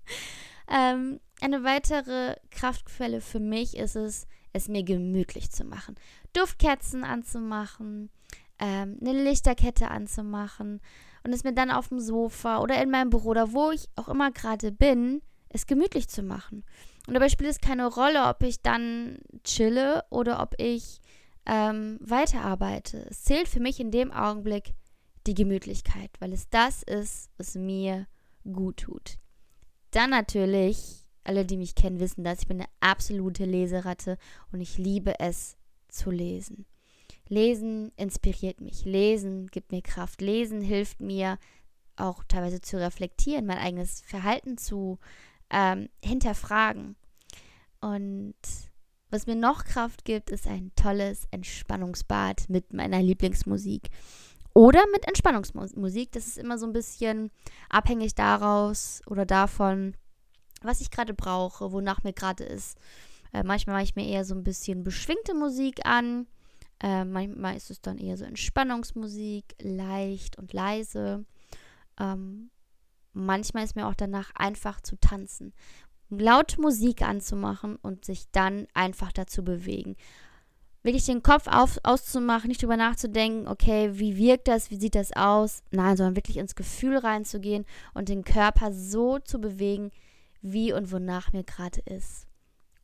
ähm, 0.70 1.20
eine 1.40 1.64
weitere 1.64 2.36
Kraftquelle 2.50 3.20
für 3.20 3.40
mich 3.40 3.76
ist 3.76 3.96
es, 3.96 4.26
es 4.52 4.68
mir 4.68 4.82
gemütlich 4.82 5.50
zu 5.50 5.64
machen. 5.64 5.96
Duftkerzen 6.32 7.04
anzumachen, 7.04 8.10
ähm, 8.58 8.98
eine 9.00 9.22
Lichterkette 9.22 9.90
anzumachen 9.90 10.80
und 11.24 11.32
es 11.32 11.44
mir 11.44 11.54
dann 11.54 11.70
auf 11.70 11.88
dem 11.88 12.00
Sofa 12.00 12.60
oder 12.60 12.80
in 12.82 12.90
meinem 12.90 13.10
Büro 13.10 13.30
oder 13.30 13.52
wo 13.52 13.70
ich 13.70 13.88
auch 13.96 14.08
immer 14.08 14.30
gerade 14.30 14.72
bin, 14.72 15.22
es 15.48 15.66
gemütlich 15.66 16.08
zu 16.08 16.22
machen. 16.22 16.64
Und 17.06 17.14
dabei 17.14 17.28
spielt 17.28 17.50
es 17.50 17.60
keine 17.60 17.86
Rolle, 17.86 18.24
ob 18.26 18.42
ich 18.42 18.62
dann 18.62 19.18
chille 19.44 20.04
oder 20.10 20.42
ob 20.42 20.54
ich 20.58 21.00
ähm, 21.46 21.98
weiterarbeite. 22.00 23.06
Es 23.10 23.22
zählt 23.22 23.48
für 23.48 23.60
mich 23.60 23.80
in 23.80 23.90
dem 23.90 24.12
Augenblick 24.12 24.74
die 25.26 25.34
Gemütlichkeit, 25.34 26.10
weil 26.18 26.32
es 26.32 26.48
das 26.50 26.82
ist, 26.82 27.30
was 27.36 27.54
mir 27.54 28.06
gut 28.44 28.78
tut. 28.78 29.18
Dann 29.90 30.10
natürlich, 30.10 31.04
alle, 31.24 31.44
die 31.44 31.56
mich 31.56 31.74
kennen, 31.74 32.00
wissen 32.00 32.24
das, 32.24 32.40
ich 32.40 32.48
bin 32.48 32.60
eine 32.60 32.70
absolute 32.80 33.44
Leseratte 33.44 34.18
und 34.52 34.60
ich 34.60 34.78
liebe 34.78 35.18
es 35.18 35.56
zu 35.88 36.10
lesen. 36.10 36.66
Lesen 37.28 37.90
inspiriert 37.96 38.60
mich, 38.60 38.84
Lesen 38.84 39.48
gibt 39.48 39.72
mir 39.72 39.82
Kraft, 39.82 40.20
Lesen 40.20 40.60
hilft 40.60 41.00
mir 41.00 41.38
auch 41.96 42.22
teilweise 42.24 42.60
zu 42.60 42.78
reflektieren, 42.78 43.46
mein 43.46 43.58
eigenes 43.58 44.00
Verhalten 44.02 44.58
zu 44.58 44.98
ähm, 45.50 45.88
hinterfragen. 46.04 46.96
Und 47.80 48.34
was 49.10 49.26
mir 49.26 49.36
noch 49.36 49.64
Kraft 49.64 50.04
gibt, 50.04 50.30
ist 50.30 50.46
ein 50.46 50.72
tolles 50.74 51.26
Entspannungsbad 51.30 52.48
mit 52.48 52.72
meiner 52.72 53.00
Lieblingsmusik. 53.02 53.90
Oder 54.52 54.84
mit 54.90 55.06
Entspannungsmusik. 55.06 56.12
Das 56.12 56.26
ist 56.26 56.38
immer 56.38 56.58
so 56.58 56.66
ein 56.66 56.72
bisschen 56.72 57.30
abhängig 57.68 58.14
daraus 58.14 59.02
oder 59.06 59.26
davon, 59.26 59.94
was 60.62 60.80
ich 60.80 60.90
gerade 60.90 61.14
brauche, 61.14 61.72
wonach 61.72 62.02
mir 62.02 62.14
gerade 62.14 62.44
ist. 62.44 62.78
Äh, 63.32 63.42
manchmal 63.42 63.76
mache 63.76 63.84
ich 63.84 63.96
mir 63.96 64.08
eher 64.08 64.24
so 64.24 64.34
ein 64.34 64.44
bisschen 64.44 64.82
beschwingte 64.82 65.34
Musik 65.34 65.84
an. 65.84 66.26
Äh, 66.80 67.04
manchmal 67.04 67.56
ist 67.56 67.70
es 67.70 67.80
dann 67.82 67.98
eher 67.98 68.16
so 68.16 68.24
Entspannungsmusik, 68.24 69.44
leicht 69.60 70.38
und 70.38 70.52
leise. 70.52 71.26
Ähm, 72.00 72.50
manchmal 73.12 73.64
ist 73.64 73.76
mir 73.76 73.86
auch 73.86 73.94
danach 73.94 74.30
einfach 74.34 74.80
zu 74.80 74.96
tanzen 74.98 75.52
laut 76.10 76.58
Musik 76.58 77.02
anzumachen 77.02 77.76
und 77.76 78.04
sich 78.04 78.30
dann 78.32 78.66
einfach 78.74 79.12
dazu 79.12 79.44
bewegen. 79.44 79.96
Wirklich 80.82 81.06
den 81.06 81.22
Kopf 81.22 81.48
auf, 81.48 81.78
auszumachen, 81.82 82.46
nicht 82.48 82.62
drüber 82.62 82.76
nachzudenken, 82.76 83.48
okay, 83.48 83.98
wie 83.98 84.16
wirkt 84.16 84.46
das, 84.46 84.70
wie 84.70 84.76
sieht 84.76 84.94
das 84.94 85.12
aus? 85.16 85.64
Nein, 85.72 85.96
sondern 85.96 86.14
wirklich 86.14 86.36
ins 86.36 86.54
Gefühl 86.54 86.98
reinzugehen 86.98 87.66
und 87.92 88.08
den 88.08 88.22
Körper 88.22 88.72
so 88.72 89.18
zu 89.18 89.40
bewegen, 89.40 89.90
wie 90.42 90.72
und 90.72 90.92
wonach 90.92 91.32
mir 91.32 91.42
gerade 91.42 91.80
ist. 91.86 92.28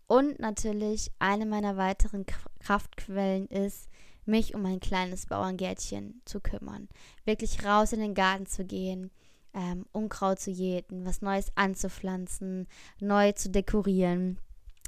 Und 0.09 0.41
natürlich 0.41 1.12
eine 1.21 1.47
meiner 1.47 1.76
weiteren 1.76 2.26
Kraftquellen 2.59 3.47
ist, 3.47 3.88
mich 4.25 4.55
um 4.55 4.62
mein 4.62 4.81
kleines 4.81 5.26
Bauerngärtchen 5.26 6.23
zu 6.25 6.41
kümmern. 6.41 6.88
Wirklich 7.25 7.64
raus 7.64 7.93
in 7.93 8.00
den 8.00 8.14
Garten 8.14 8.47
zu 8.47 8.64
gehen, 8.64 9.11
ähm, 9.54 9.87
Unkraut 9.92 10.40
zu 10.40 10.50
jäten, 10.50 11.04
was 11.04 11.23
Neues 11.23 11.52
anzupflanzen, 11.54 12.66
neu 13.00 13.32
zu 13.32 13.50
dekorieren. 13.50 14.38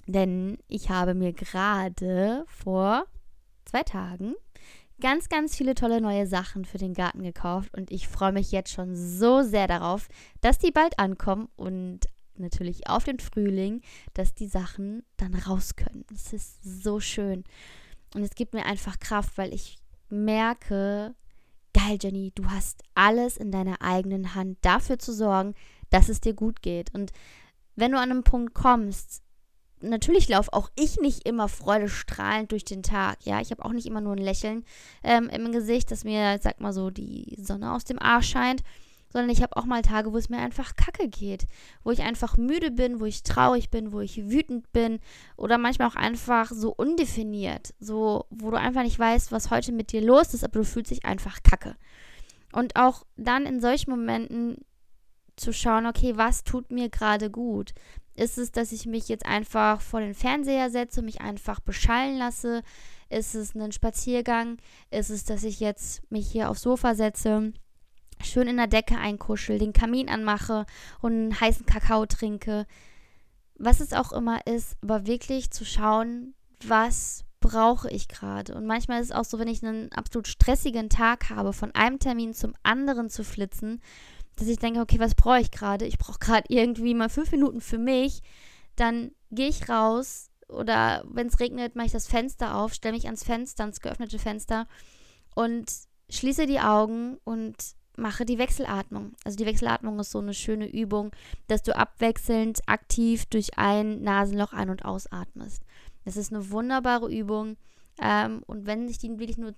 Denn 0.06 0.58
ich 0.68 0.90
habe 0.90 1.14
mir 1.14 1.32
gerade 1.32 2.44
vor 2.46 3.06
zwei 3.64 3.82
Tagen 3.82 4.34
ganz, 5.00 5.28
ganz 5.28 5.56
viele 5.56 5.74
tolle 5.74 6.00
neue 6.00 6.26
Sachen 6.26 6.64
für 6.64 6.78
den 6.78 6.94
Garten 6.94 7.22
gekauft 7.22 7.76
und 7.76 7.90
ich 7.90 8.08
freue 8.08 8.32
mich 8.32 8.52
jetzt 8.52 8.72
schon 8.72 8.94
so 8.94 9.42
sehr 9.42 9.66
darauf, 9.66 10.08
dass 10.40 10.58
die 10.58 10.70
bald 10.70 10.98
ankommen 10.98 11.48
und 11.56 12.00
natürlich 12.36 12.88
auf 12.88 13.04
den 13.04 13.18
Frühling, 13.18 13.80
dass 14.12 14.34
die 14.34 14.46
Sachen 14.46 15.02
dann 15.16 15.34
raus 15.34 15.76
können. 15.76 16.04
Es 16.12 16.32
ist 16.32 16.62
so 16.62 17.00
schön 17.00 17.44
und 18.14 18.22
es 18.22 18.34
gibt 18.34 18.54
mir 18.54 18.66
einfach 18.66 18.98
Kraft, 18.98 19.36
weil 19.36 19.52
ich 19.52 19.78
merke, 20.08 21.14
geil, 21.74 21.98
Jenny, 22.00 22.32
du 22.34 22.46
hast 22.46 22.82
alles 22.94 23.36
in 23.36 23.50
deiner 23.50 23.82
eigenen 23.82 24.34
Hand, 24.34 24.58
dafür 24.62 24.98
zu 24.98 25.12
sorgen, 25.12 25.54
dass 25.90 26.08
es 26.08 26.20
dir 26.20 26.32
gut 26.32 26.62
geht. 26.62 26.94
Und 26.94 27.12
wenn 27.76 27.92
du 27.92 27.98
an 27.98 28.10
einen 28.10 28.24
Punkt 28.24 28.54
kommst, 28.54 29.22
natürlich 29.80 30.28
laufe 30.28 30.52
auch 30.52 30.70
ich 30.76 30.98
nicht 31.00 31.26
immer 31.28 31.48
freudestrahlend 31.48 32.52
durch 32.52 32.64
den 32.64 32.82
Tag. 32.82 33.18
Ja, 33.24 33.40
ich 33.40 33.50
habe 33.50 33.64
auch 33.64 33.72
nicht 33.72 33.86
immer 33.86 34.00
nur 34.00 34.12
ein 34.12 34.18
Lächeln 34.18 34.64
ähm, 35.02 35.28
im 35.28 35.52
Gesicht, 35.52 35.90
dass 35.90 36.04
mir, 36.04 36.38
sag 36.40 36.60
mal 36.60 36.72
so, 36.72 36.90
die 36.90 37.36
Sonne 37.40 37.72
aus 37.72 37.84
dem 37.84 37.98
Arsch 37.98 38.30
scheint 38.30 38.62
sondern 39.14 39.30
ich 39.30 39.42
habe 39.42 39.56
auch 39.56 39.64
mal 39.64 39.80
Tage, 39.82 40.12
wo 40.12 40.16
es 40.16 40.28
mir 40.28 40.38
einfach 40.38 40.74
kacke 40.74 41.08
geht, 41.08 41.46
wo 41.84 41.92
ich 41.92 42.02
einfach 42.02 42.36
müde 42.36 42.72
bin, 42.72 42.98
wo 42.98 43.04
ich 43.04 43.22
traurig 43.22 43.70
bin, 43.70 43.92
wo 43.92 44.00
ich 44.00 44.28
wütend 44.28 44.72
bin 44.72 44.98
oder 45.36 45.56
manchmal 45.56 45.88
auch 45.88 45.94
einfach 45.94 46.50
so 46.50 46.72
undefiniert, 46.72 47.74
so 47.78 48.26
wo 48.30 48.50
du 48.50 48.58
einfach 48.58 48.82
nicht 48.82 48.98
weißt, 48.98 49.30
was 49.30 49.50
heute 49.50 49.70
mit 49.70 49.92
dir 49.92 50.02
los 50.02 50.34
ist, 50.34 50.42
aber 50.42 50.58
du 50.58 50.64
fühlst 50.64 50.90
dich 50.90 51.04
einfach 51.04 51.44
kacke. 51.44 51.76
Und 52.52 52.74
auch 52.74 53.06
dann 53.16 53.46
in 53.46 53.60
solchen 53.60 53.92
Momenten 53.92 54.56
zu 55.36 55.52
schauen, 55.52 55.86
okay, 55.86 56.16
was 56.16 56.42
tut 56.42 56.72
mir 56.72 56.88
gerade 56.88 57.30
gut? 57.30 57.72
Ist 58.16 58.36
es, 58.36 58.50
dass 58.50 58.72
ich 58.72 58.84
mich 58.84 59.08
jetzt 59.08 59.26
einfach 59.26 59.80
vor 59.80 60.00
den 60.00 60.14
Fernseher 60.14 60.70
setze, 60.70 61.02
mich 61.02 61.20
einfach 61.20 61.60
beschallen 61.60 62.18
lasse? 62.18 62.62
Ist 63.10 63.36
es 63.36 63.54
ein 63.54 63.70
Spaziergang? 63.70 64.56
Ist 64.90 65.10
es, 65.10 65.24
dass 65.24 65.44
ich 65.44 65.60
jetzt 65.60 66.02
mich 66.10 66.28
hier 66.28 66.50
aufs 66.50 66.62
Sofa 66.62 66.96
setze 66.96 67.52
schön 68.24 68.48
in 68.48 68.56
der 68.56 68.66
Decke 68.66 68.96
einkuschel, 68.96 69.58
den 69.58 69.72
Kamin 69.72 70.08
anmache 70.08 70.66
und 71.00 71.12
einen 71.12 71.40
heißen 71.40 71.66
Kakao 71.66 72.06
trinke. 72.06 72.66
Was 73.56 73.80
es 73.80 73.92
auch 73.92 74.12
immer 74.12 74.46
ist, 74.46 74.76
aber 74.82 75.06
wirklich 75.06 75.50
zu 75.50 75.64
schauen, 75.64 76.34
was 76.66 77.24
brauche 77.40 77.90
ich 77.90 78.08
gerade. 78.08 78.54
Und 78.54 78.66
manchmal 78.66 79.00
ist 79.00 79.10
es 79.10 79.16
auch 79.16 79.24
so, 79.24 79.38
wenn 79.38 79.48
ich 79.48 79.62
einen 79.62 79.92
absolut 79.92 80.26
stressigen 80.26 80.88
Tag 80.88 81.28
habe, 81.30 81.52
von 81.52 81.74
einem 81.74 81.98
Termin 81.98 82.32
zum 82.32 82.54
anderen 82.62 83.10
zu 83.10 83.22
flitzen, 83.22 83.82
dass 84.36 84.48
ich 84.48 84.58
denke, 84.58 84.80
okay, 84.80 84.98
was 84.98 85.14
brauche 85.14 85.40
ich 85.40 85.50
gerade? 85.50 85.84
Ich 85.84 85.98
brauche 85.98 86.18
gerade 86.18 86.46
irgendwie 86.48 86.94
mal 86.94 87.08
fünf 87.10 87.30
Minuten 87.30 87.60
für 87.60 87.78
mich. 87.78 88.22
Dann 88.76 89.12
gehe 89.30 89.48
ich 89.48 89.68
raus 89.68 90.30
oder 90.48 91.04
wenn 91.06 91.28
es 91.28 91.38
regnet, 91.40 91.76
mache 91.76 91.86
ich 91.86 91.92
das 91.92 92.06
Fenster 92.06 92.56
auf, 92.56 92.74
stelle 92.74 92.94
mich 92.94 93.06
ans 93.06 93.24
Fenster, 93.24 93.64
ans 93.64 93.80
geöffnete 93.80 94.18
Fenster 94.18 94.66
und 95.34 95.70
schließe 96.10 96.46
die 96.46 96.60
Augen 96.60 97.18
und 97.24 97.56
mache 97.96 98.24
die 98.24 98.38
Wechselatmung. 98.38 99.12
Also 99.24 99.36
die 99.36 99.46
Wechselatmung 99.46 99.98
ist 99.98 100.10
so 100.10 100.18
eine 100.18 100.34
schöne 100.34 100.70
Übung, 100.70 101.12
dass 101.46 101.62
du 101.62 101.76
abwechselnd 101.76 102.60
aktiv 102.66 103.26
durch 103.26 103.58
ein 103.58 104.02
Nasenloch 104.02 104.52
ein- 104.52 104.70
und 104.70 104.84
ausatmest. 104.84 105.62
Das 106.04 106.16
ist 106.16 106.32
eine 106.32 106.50
wunderbare 106.50 107.10
Übung. 107.12 107.56
Ähm, 108.00 108.42
und 108.46 108.66
wenn 108.66 108.88
ich 108.88 108.98
die 108.98 109.18
wirklich 109.18 109.38
nur 109.38 109.54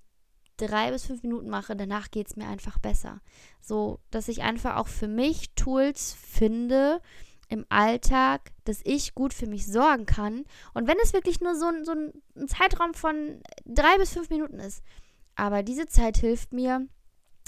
drei 0.57 0.91
bis 0.91 1.07
fünf 1.07 1.23
Minuten 1.23 1.49
mache, 1.49 1.77
danach 1.77 2.11
geht 2.11 2.29
es 2.29 2.37
mir 2.37 2.49
einfach 2.49 2.79
besser. 2.79 3.21
So, 3.61 4.01
dass 4.11 4.29
ich 4.29 4.43
einfach 4.43 4.77
auch 4.77 4.89
für 4.89 5.09
mich 5.09 5.55
Tools 5.55 6.15
finde 6.15 7.01
im 7.49 7.65
Alltag, 7.69 8.51
dass 8.65 8.81
ich 8.85 9.15
gut 9.15 9.33
für 9.33 9.47
mich 9.47 9.67
sorgen 9.67 10.07
kann. 10.07 10.45
Und 10.75 10.89
wenn 10.89 10.97
es 11.03 11.13
wirklich 11.13 11.41
nur 11.41 11.55
so, 11.55 11.71
so 11.85 11.93
ein 11.93 12.49
Zeitraum 12.49 12.95
von 12.95 13.41
drei 13.65 13.97
bis 13.99 14.13
fünf 14.13 14.31
Minuten 14.31 14.59
ist. 14.59 14.83
Aber 15.37 15.63
diese 15.63 15.87
Zeit 15.87 16.17
hilft 16.17 16.53
mir, 16.53 16.89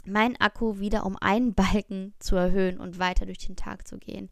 meinen 0.06 0.36
Akku 0.36 0.78
wieder 0.78 1.04
um 1.06 1.16
einen 1.16 1.54
Balken 1.54 2.14
zu 2.18 2.36
erhöhen 2.36 2.78
und 2.78 2.98
weiter 2.98 3.26
durch 3.26 3.38
den 3.38 3.56
Tag 3.56 3.86
zu 3.86 3.98
gehen. 3.98 4.30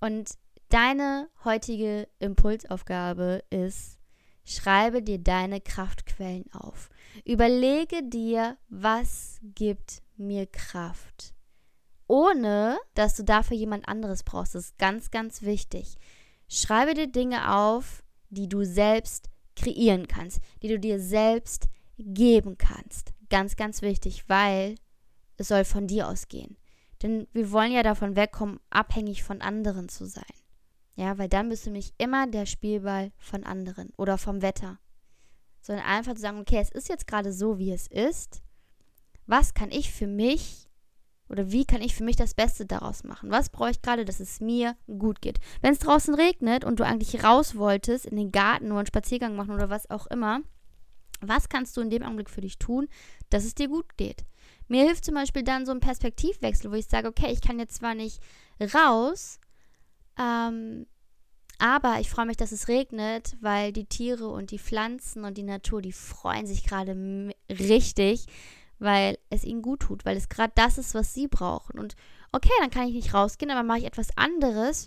Und 0.00 0.34
deine 0.68 1.28
heutige 1.44 2.08
Impulsaufgabe 2.18 3.42
ist, 3.50 3.98
schreibe 4.44 5.02
dir 5.02 5.18
deine 5.18 5.60
Kraftquellen 5.60 6.50
auf. 6.52 6.88
Überlege 7.24 8.02
dir, 8.02 8.56
was 8.68 9.38
gibt 9.42 10.02
mir 10.16 10.46
Kraft. 10.46 11.34
Ohne, 12.06 12.78
dass 12.94 13.16
du 13.16 13.24
dafür 13.24 13.56
jemand 13.56 13.86
anderes 13.88 14.22
brauchst. 14.22 14.54
Das 14.54 14.66
ist 14.66 14.78
ganz, 14.78 15.10
ganz 15.10 15.42
wichtig. 15.42 15.96
Schreibe 16.48 16.94
dir 16.94 17.06
Dinge 17.06 17.54
auf, 17.54 18.02
die 18.30 18.48
du 18.48 18.64
selbst 18.64 19.28
kreieren 19.54 20.08
kannst, 20.08 20.40
die 20.62 20.68
du 20.68 20.78
dir 20.78 21.00
selbst 21.00 21.68
geben 21.98 22.56
kannst. 22.56 23.12
Ganz, 23.28 23.56
ganz 23.56 23.82
wichtig, 23.82 24.24
weil 24.28 24.76
es 25.38 25.48
soll 25.48 25.64
von 25.64 25.86
dir 25.86 26.08
ausgehen. 26.08 26.58
Denn 27.02 27.26
wir 27.32 27.50
wollen 27.52 27.72
ja 27.72 27.82
davon 27.82 28.16
wegkommen, 28.16 28.60
abhängig 28.70 29.22
von 29.22 29.40
anderen 29.40 29.88
zu 29.88 30.04
sein. 30.04 30.24
Ja, 30.96 31.16
weil 31.16 31.28
dann 31.28 31.48
bist 31.48 31.64
du 31.64 31.70
nämlich 31.70 31.94
immer 31.96 32.26
der 32.26 32.44
Spielball 32.44 33.12
von 33.18 33.44
anderen 33.44 33.92
oder 33.96 34.18
vom 34.18 34.42
Wetter. 34.42 34.78
Sondern 35.60 35.86
einfach 35.86 36.14
zu 36.14 36.20
sagen, 36.20 36.40
okay, 36.40 36.58
es 36.60 36.70
ist 36.70 36.88
jetzt 36.88 37.06
gerade 37.06 37.32
so, 37.32 37.58
wie 37.58 37.70
es 37.70 37.86
ist. 37.86 38.42
Was 39.26 39.54
kann 39.54 39.70
ich 39.70 39.92
für 39.92 40.08
mich 40.08 40.68
oder 41.28 41.52
wie 41.52 41.64
kann 41.64 41.82
ich 41.82 41.94
für 41.94 42.04
mich 42.04 42.16
das 42.16 42.34
Beste 42.34 42.66
daraus 42.66 43.04
machen? 43.04 43.30
Was 43.30 43.50
brauche 43.50 43.70
ich 43.70 43.82
gerade, 43.82 44.04
dass 44.04 44.18
es 44.18 44.40
mir 44.40 44.76
gut 44.86 45.20
geht? 45.20 45.38
Wenn 45.60 45.72
es 45.72 45.78
draußen 45.78 46.14
regnet 46.14 46.64
und 46.64 46.80
du 46.80 46.84
eigentlich 46.84 47.22
raus 47.22 47.56
wolltest, 47.56 48.06
in 48.06 48.16
den 48.16 48.32
Garten 48.32 48.66
oder 48.66 48.78
einen 48.78 48.86
Spaziergang 48.86 49.36
machen 49.36 49.54
oder 49.54 49.70
was 49.70 49.90
auch 49.90 50.06
immer, 50.06 50.40
was 51.20 51.48
kannst 51.48 51.76
du 51.76 51.80
in 51.80 51.90
dem 51.90 52.02
Augenblick 52.02 52.30
für 52.30 52.40
dich 52.40 52.58
tun, 52.58 52.88
dass 53.30 53.44
es 53.44 53.54
dir 53.54 53.68
gut 53.68 53.96
geht? 53.96 54.24
Mir 54.68 54.84
hilft 54.84 55.04
zum 55.04 55.14
Beispiel 55.14 55.42
dann 55.42 55.66
so 55.66 55.72
ein 55.72 55.80
Perspektivwechsel, 55.80 56.70
wo 56.70 56.74
ich 56.74 56.86
sage, 56.86 57.08
okay, 57.08 57.32
ich 57.32 57.40
kann 57.40 57.58
jetzt 57.58 57.76
zwar 57.76 57.94
nicht 57.94 58.20
raus, 58.74 59.40
ähm, 60.18 60.86
aber 61.58 61.98
ich 62.00 62.08
freue 62.08 62.26
mich, 62.26 62.36
dass 62.36 62.52
es 62.52 62.68
regnet, 62.68 63.36
weil 63.40 63.72
die 63.72 63.86
Tiere 63.86 64.28
und 64.28 64.52
die 64.52 64.60
Pflanzen 64.60 65.24
und 65.24 65.36
die 65.36 65.42
Natur, 65.42 65.82
die 65.82 65.92
freuen 65.92 66.46
sich 66.46 66.64
gerade 66.64 66.94
richtig, 67.50 68.26
weil 68.78 69.18
es 69.28 69.42
ihnen 69.42 69.62
gut 69.62 69.80
tut, 69.80 70.04
weil 70.04 70.16
es 70.16 70.28
gerade 70.28 70.52
das 70.54 70.78
ist, 70.78 70.94
was 70.94 71.14
sie 71.14 71.26
brauchen. 71.26 71.80
Und 71.80 71.96
okay, 72.30 72.52
dann 72.60 72.70
kann 72.70 72.86
ich 72.86 72.94
nicht 72.94 73.12
rausgehen, 73.12 73.50
aber 73.50 73.64
mache 73.64 73.78
ich 73.78 73.84
etwas 73.86 74.16
anderes, 74.16 74.86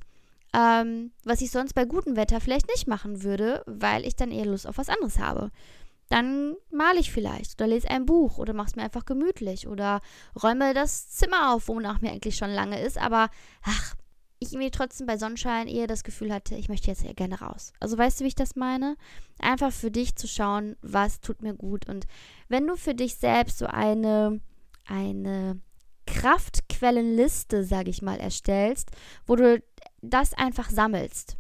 ähm, 0.54 1.12
was 1.26 1.42
ich 1.42 1.52
sonst 1.52 1.74
bei 1.74 1.84
gutem 1.84 2.16
Wetter 2.16 2.40
vielleicht 2.40 2.68
nicht 2.70 2.88
machen 2.88 3.24
würde, 3.24 3.64
weil 3.66 4.06
ich 4.06 4.16
dann 4.16 4.32
eher 4.32 4.46
Lust 4.46 4.68
auf 4.68 4.78
was 4.78 4.90
anderes 4.90 5.20
habe. 5.20 5.52
Dann 6.12 6.58
male 6.70 7.00
ich 7.00 7.10
vielleicht 7.10 7.54
oder 7.54 7.68
lese 7.68 7.90
ein 7.90 8.06
Buch 8.06 8.38
oder 8.38 8.54
mache 8.54 8.68
es 8.68 8.76
mir 8.76 8.84
einfach 8.84 9.06
gemütlich 9.06 9.66
oder 9.66 10.02
räume 10.44 10.74
das 10.74 11.10
Zimmer 11.10 11.54
auf, 11.54 11.70
wonach 11.70 12.02
mir 12.02 12.12
eigentlich 12.12 12.36
schon 12.36 12.50
lange 12.50 12.82
ist, 12.82 12.98
aber 12.98 13.30
ach, 13.64 13.96
ich 14.38 14.52
irgendwie 14.52 14.72
trotzdem 14.72 15.08
bei 15.08 15.18
Sonnenschein 15.18 15.70
eher 15.70 15.88
das 15.88 16.04
Gefühl 16.04 16.34
hatte, 16.34 16.56
ich 16.56 16.68
möchte 16.68 16.90
jetzt 16.90 17.06
eher 17.06 17.14
gerne 17.14 17.40
raus. 17.40 17.72
Also 17.80 17.98
weißt 17.98 18.20
du, 18.20 18.24
wie 18.26 18.28
ich 18.28 18.36
das 18.36 18.58
meine? 18.58 18.98
Einfach 19.40 19.72
für 19.72 19.90
dich 19.90 20.18
zu 20.18 20.28
schauen, 20.28 20.76
was 20.82 21.22
tut 21.22 21.42
mir 21.42 21.54
gut. 21.54 21.88
Und 21.88 22.08
wenn 22.50 22.68
du 22.68 22.76
für 22.76 22.94
dich 22.94 23.16
selbst 23.16 23.60
so 23.60 23.68
eine, 23.68 24.42
eine 24.86 25.62
Kraftquellenliste, 26.08 27.64
sage 27.64 27.90
ich 27.90 28.02
mal, 28.02 28.20
erstellst, 28.20 28.90
wo 29.26 29.38
du 29.38 29.64
das 30.02 30.34
einfach 30.34 30.70
sammelst. 30.70 31.38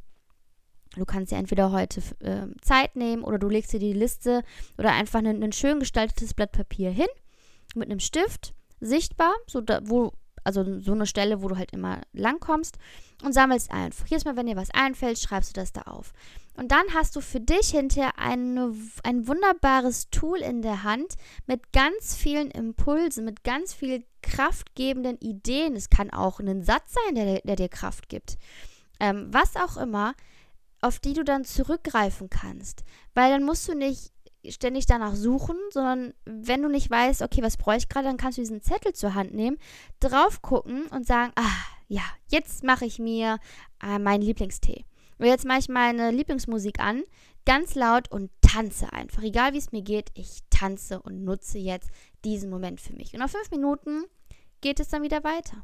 Du 0.96 1.06
kannst 1.06 1.32
dir 1.32 1.38
entweder 1.38 1.72
heute 1.72 2.02
äh, 2.20 2.48
Zeit 2.62 2.96
nehmen 2.96 3.24
oder 3.24 3.40
du 3.40 3.48
legst 3.48 3.72
dir 3.72 3.80
die 3.80 3.94
Liste 3.94 4.44
oder 4.78 4.92
einfach 4.92 5.20
ein, 5.20 5.42
ein 5.42 5.54
schön 5.54 5.80
gestaltetes 5.80 6.34
Blatt 6.34 6.52
Papier 6.52 6.92
hin 6.92 7.08
mit 7.76 7.90
einem 7.90 8.00
Stift, 8.00 8.54
sichtbar, 8.82 9.34
so 9.48 9.62
da, 9.62 9.80
wo 9.84 10.12
also 10.44 10.80
so 10.82 10.94
eine 10.94 11.06
Stelle, 11.06 11.44
wo 11.44 11.48
du 11.48 11.58
halt 11.58 11.72
immer 11.72 12.02
langkommst 12.14 12.78
und 13.24 13.34
sammelst 13.34 13.72
einfach. 13.72 14.08
Jedes 14.08 14.26
Mal, 14.26 14.36
wenn 14.36 14.48
dir 14.48 14.56
was 14.56 14.72
einfällt, 14.72 15.20
schreibst 15.20 15.52
du 15.52 15.60
das 15.60 15.72
da 15.72 15.84
auf. 15.84 16.14
Und 16.56 16.72
dann 16.72 16.84
hast 16.94 17.16
du 17.16 17.22
für 17.22 17.40
dich 17.40 17.70
hinterher 17.70 18.18
eine, 18.18 18.74
ein 19.04 19.28
wunderbares 19.28 20.10
Tool 20.10 20.40
in 20.40 20.62
der 20.62 20.84
Hand 20.84 21.16
mit 21.46 21.72
ganz 21.72 22.16
vielen 22.16 22.52
Impulsen, 22.52 23.24
mit 23.24 23.44
ganz 23.44 23.74
vielen 23.74 24.04
kraftgebenden 24.22 25.18
Ideen. 25.20 25.76
Es 25.76 25.90
kann 25.90 26.10
auch 26.10 26.40
ein 26.40 26.64
Satz 26.64 26.94
sein, 26.94 27.16
der, 27.16 27.42
der 27.42 27.56
dir 27.56 27.70
Kraft 27.70 28.10
gibt. 28.10 28.38
Ähm, 29.00 29.28
was 29.32 29.56
auch 29.56 29.78
immer, 29.78 30.14
auf 30.82 31.00
die 31.00 31.14
du 31.14 31.24
dann 31.24 31.46
zurückgreifen 31.46 32.30
kannst. 32.30 32.84
Weil 33.14 33.32
dann 33.32 33.44
musst 33.44 33.68
du 33.68 33.76
nicht 33.76 34.12
ständig 34.50 34.88
danach 34.88 35.16
suchen, 35.16 35.56
sondern 35.70 36.14
wenn 36.26 36.64
du 36.64 36.70
nicht 36.70 36.90
weißt, 36.90 37.22
okay, 37.22 37.44
was 37.44 37.58
brauche 37.58 37.78
ich 37.78 37.90
gerade, 37.90 38.08
dann 38.08 38.18
kannst 38.18 38.38
du 38.38 38.42
diesen 38.42 38.62
Zettel 38.62 38.94
zur 38.94 39.14
Hand 39.14 39.34
nehmen, 39.34 39.58
drauf 40.00 40.42
gucken 40.42 40.88
und 40.88 41.06
sagen, 41.06 41.32
ah, 41.36 41.64
ja, 41.88 42.02
jetzt 42.30 42.64
mache 42.64 42.86
ich 42.86 42.98
mir 43.00 43.38
äh, 43.84 44.00
meinen 44.00 44.24
Lieblingstee. 44.24 44.86
Und 45.20 45.28
jetzt 45.28 45.46
mache 45.46 45.60
ich 45.60 45.70
meine 45.70 46.10
Lieblingsmusik 46.10 46.80
an, 46.80 47.04
ganz 47.46 47.76
laut 47.76 48.12
und 48.12 48.32
tanze 48.42 48.92
einfach. 48.92 49.22
Egal 49.22 49.54
wie 49.54 49.60
es 49.60 49.72
mir 49.72 49.84
geht, 49.84 50.10
ich 50.16 50.40
tanze 50.50 51.00
und 51.02 51.24
nutze 51.24 51.60
jetzt 51.60 51.92
diesen 52.26 52.50
Moment 52.50 52.82
für 52.82 52.94
mich. 52.94 53.14
Und 53.14 53.20
nach 53.20 53.30
fünf 53.30 53.52
Minuten 53.52 54.04
geht 54.62 54.80
es 54.80 54.90
dann 54.90 55.04
wieder 55.04 55.24
weiter. 55.24 55.64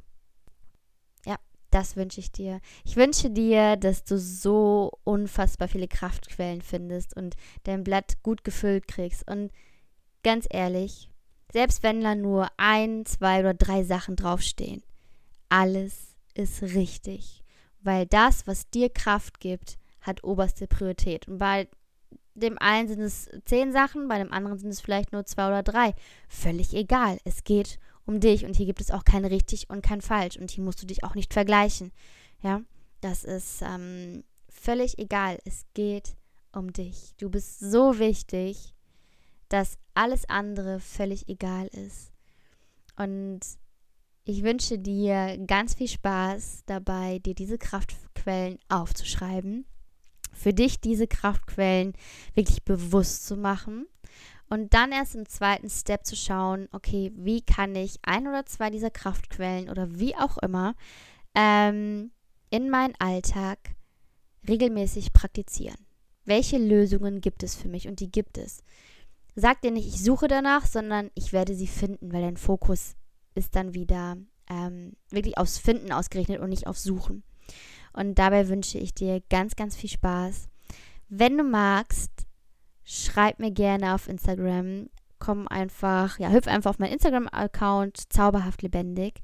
Das 1.78 1.96
wünsche 1.96 2.20
ich 2.20 2.32
dir. 2.32 2.60
Ich 2.86 2.96
wünsche 2.96 3.30
dir, 3.30 3.76
dass 3.76 4.04
du 4.04 4.18
so 4.18 4.98
unfassbar 5.04 5.68
viele 5.68 5.88
Kraftquellen 5.88 6.64
findest 6.64 7.16
und 7.16 7.36
dein 7.66 7.84
Blatt 7.84 8.18
gut 8.24 8.44
gefüllt 8.44 8.88
kriegst. 8.88 9.30
Und 9.30 9.52
ganz 10.24 10.48
ehrlich, 10.50 11.12
selbst 11.54 11.84
wenn 11.84 12.02
da 12.02 12.16
nur 12.16 12.48
ein, 12.58 13.06
zwei 13.06 13.42
oder 13.42 13.54
drei 13.54 13.84
Sachen 13.84 14.16
draufstehen, 14.16 14.82
alles 15.50 16.16
ist 16.34 16.64
richtig. 16.64 17.44
Weil 17.82 18.08
das, 18.08 18.48
was 18.48 18.72
dir 18.72 18.90
Kraft 18.90 19.40
gibt, 19.40 19.78
hat 20.02 20.24
oberste 20.24 20.66
Priorität. 20.66 21.28
Und 21.28 21.38
bei 21.38 21.68
dem 22.34 22.58
einen 22.58 22.88
sind 22.88 23.02
es 23.02 23.30
zehn 23.46 23.72
Sachen, 23.72 24.08
bei 24.08 24.18
dem 24.18 24.34
anderen 24.34 24.58
sind 24.58 24.72
es 24.72 24.82
vielleicht 24.82 25.12
nur 25.12 25.28
zwei 25.28 25.48
oder 25.48 25.62
drei. 25.62 25.94
Völlig 26.28 26.74
egal. 26.74 27.20
Es 27.24 27.44
geht 27.44 27.78
um 28.08 28.20
dich 28.20 28.46
und 28.46 28.56
hier 28.56 28.66
gibt 28.66 28.82
es 28.82 28.90
auch 28.90 29.04
kein 29.04 29.26
richtig 29.26 29.70
und 29.70 29.84
kein 29.84 30.02
falsch 30.02 30.38
und 30.38 30.50
hier 30.50 30.64
musst 30.64 30.82
du 30.82 30.88
dich 30.88 31.04
auch 31.04 31.14
nicht 31.14 31.34
vergleichen. 31.34 31.92
Ja, 32.42 32.62
das 33.02 33.24
ist 33.24 33.62
ähm, 33.62 34.24
völlig 34.50 34.98
egal. 34.98 35.40
Es 35.46 35.66
geht 35.74 36.16
um 36.54 36.74
dich. 36.74 37.14
Du 37.18 37.30
bist 37.30 37.60
so 37.60 38.00
wichtig, 38.00 38.74
dass 39.50 39.78
alles 39.94 40.28
andere 40.30 40.80
völlig 40.80 41.28
egal 41.28 41.68
ist. 41.68 42.12
Und 42.96 43.42
ich 44.24 44.44
wünsche 44.44 44.80
dir 44.80 45.38
ganz 45.46 45.74
viel 45.74 45.88
Spaß 45.88 46.64
dabei, 46.66 47.20
dir 47.20 47.36
diese 47.36 47.58
Kraftquellen 47.58 48.58
aufzuschreiben, 48.70 49.66
für 50.34 50.54
dich 50.54 50.80
diese 50.80 51.08
Kraftquellen 51.08 51.94
wirklich 52.34 52.64
bewusst 52.64 53.26
zu 53.28 53.36
machen 53.38 53.86
und 54.50 54.74
dann 54.74 54.92
erst 54.92 55.16
im 55.16 55.28
zweiten 55.28 55.70
Step 55.70 56.06
zu 56.06 56.16
schauen, 56.16 56.70
okay, 56.72 57.12
wie 57.16 57.42
kann 57.42 57.76
ich 57.76 58.00
ein 58.04 58.28
oder 58.28 58.46
zwei 58.46 58.70
dieser 58.70 58.90
Kraftquellen 58.90 59.70
oder 59.70 60.00
wie 60.00 60.16
auch 60.16 60.38
immer 60.38 60.76
ähm, 61.36 62.12
in 62.50 62.70
meinen 62.70 62.96
Alltag 63.00 63.76
regelmäßig 64.48 65.14
praktizieren. 65.14 65.78
Welche 66.26 66.58
Lösungen 66.58 67.22
gibt 67.22 67.44
es 67.44 67.56
für 67.56 67.68
mich? 67.68 67.88
Und 67.88 68.00
die 68.00 68.12
gibt 68.12 68.38
es. 68.38 68.64
Sag 69.36 69.62
dir 69.62 69.72
nicht, 69.72 69.88
ich 69.88 70.02
suche 70.02 70.28
danach, 70.28 70.66
sondern 70.66 71.12
ich 71.14 71.32
werde 71.32 71.54
sie 71.56 71.68
finden, 71.68 72.12
weil 72.12 72.22
dein 72.22 72.38
Fokus 72.38 72.96
ist 73.36 73.56
dann 73.56 73.74
wieder 73.74 74.18
ähm, 74.50 74.94
wirklich 75.10 75.38
aufs 75.38 75.58
Finden 75.58 75.92
ausgerichtet 75.92 76.40
und 76.40 76.50
nicht 76.50 76.68
aufs 76.68 76.84
Suchen. 76.84 77.24
Und 77.94 78.16
dabei 78.16 78.50
wünsche 78.50 78.78
ich 78.78 78.94
dir 78.94 79.22
ganz, 79.30 79.56
ganz 79.56 79.76
viel 79.76 79.90
Spaß. 79.90 80.50
Wenn 81.10 81.38
du 81.38 81.44
magst, 81.44 82.27
schreib 82.88 83.40
mir 83.40 83.52
gerne 83.52 83.94
auf 83.94 84.08
Instagram. 84.08 84.90
Komm 85.20 85.48
einfach, 85.48 86.20
ja, 86.20 86.30
hüpf 86.30 86.48
einfach 86.48 86.70
auf 86.72 86.80
meinen 86.80 86.94
Instagram-Account, 86.94 88.14
zauberhaft 88.14 88.62
lebendig. 88.62 89.22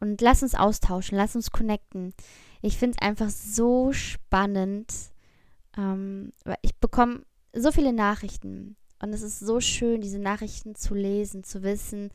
Und 0.00 0.20
lass 0.20 0.42
uns 0.42 0.54
austauschen, 0.54 1.16
lass 1.16 1.34
uns 1.34 1.50
connecten. 1.50 2.14
Ich 2.62 2.78
finde 2.78 2.96
es 2.98 3.06
einfach 3.06 3.30
so 3.30 3.92
spannend. 3.92 4.92
Ähm, 5.76 6.32
ich 6.62 6.76
bekomme 6.76 7.22
so 7.52 7.72
viele 7.72 7.92
Nachrichten. 7.92 8.76
Und 9.02 9.12
es 9.12 9.22
ist 9.22 9.40
so 9.40 9.60
schön, 9.60 10.00
diese 10.00 10.18
Nachrichten 10.18 10.74
zu 10.74 10.94
lesen, 10.94 11.42
zu 11.42 11.62
wissen, 11.62 12.10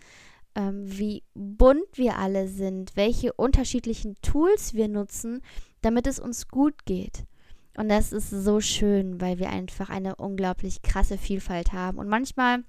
ähm, 0.55 0.83
wie 0.85 1.23
bunt 1.33 1.85
wir 1.97 2.17
alle 2.17 2.47
sind, 2.47 2.95
welche 2.95 3.33
unterschiedlichen 3.33 4.15
Tools 4.21 4.73
wir 4.73 4.87
nutzen, 4.87 5.41
damit 5.81 6.07
es 6.07 6.19
uns 6.19 6.47
gut 6.47 6.85
geht. 6.85 7.25
Und 7.77 7.89
das 7.89 8.11
ist 8.11 8.29
so 8.29 8.59
schön, 8.59 9.21
weil 9.21 9.39
wir 9.39 9.49
einfach 9.49 9.89
eine 9.89 10.15
unglaublich 10.15 10.81
krasse 10.81 11.17
Vielfalt 11.17 11.71
haben. 11.71 11.97
Und 11.97 12.09
manchmal 12.09 12.63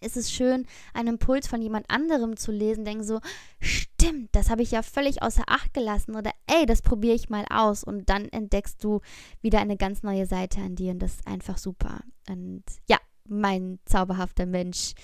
ist 0.00 0.16
es 0.16 0.30
schön, 0.30 0.66
einen 0.94 1.08
Impuls 1.14 1.46
von 1.46 1.62
jemand 1.62 1.90
anderem 1.90 2.36
zu 2.36 2.52
lesen, 2.52 2.84
denken 2.84 3.04
so, 3.04 3.20
stimmt, 3.60 4.28
das 4.32 4.50
habe 4.50 4.62
ich 4.62 4.70
ja 4.70 4.82
völlig 4.82 5.22
außer 5.22 5.44
Acht 5.46 5.72
gelassen 5.74 6.16
oder 6.16 6.30
ey, 6.46 6.66
das 6.66 6.82
probiere 6.82 7.14
ich 7.14 7.28
mal 7.28 7.44
aus 7.50 7.82
und 7.84 8.08
dann 8.08 8.28
entdeckst 8.28 8.82
du 8.82 9.00
wieder 9.40 9.60
eine 9.60 9.76
ganz 9.76 10.02
neue 10.02 10.26
Seite 10.26 10.60
an 10.60 10.76
dir 10.76 10.92
und 10.92 11.00
das 11.00 11.14
ist 11.14 11.26
einfach 11.26 11.58
super. 11.58 12.00
Und 12.28 12.64
ja, 12.88 12.98
mein 13.28 13.78
zauberhafter 13.84 14.46
Mensch. 14.46 14.94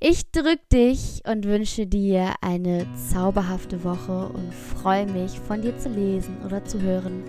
Ich 0.00 0.30
drücke 0.30 0.60
dich 0.72 1.22
und 1.26 1.44
wünsche 1.44 1.86
dir 1.86 2.34
eine 2.40 2.86
zauberhafte 3.10 3.82
Woche 3.82 4.28
und 4.28 4.54
freue 4.54 5.06
mich, 5.06 5.40
von 5.40 5.60
dir 5.60 5.76
zu 5.76 5.88
lesen 5.88 6.36
oder 6.44 6.64
zu 6.64 6.80
hören 6.80 7.24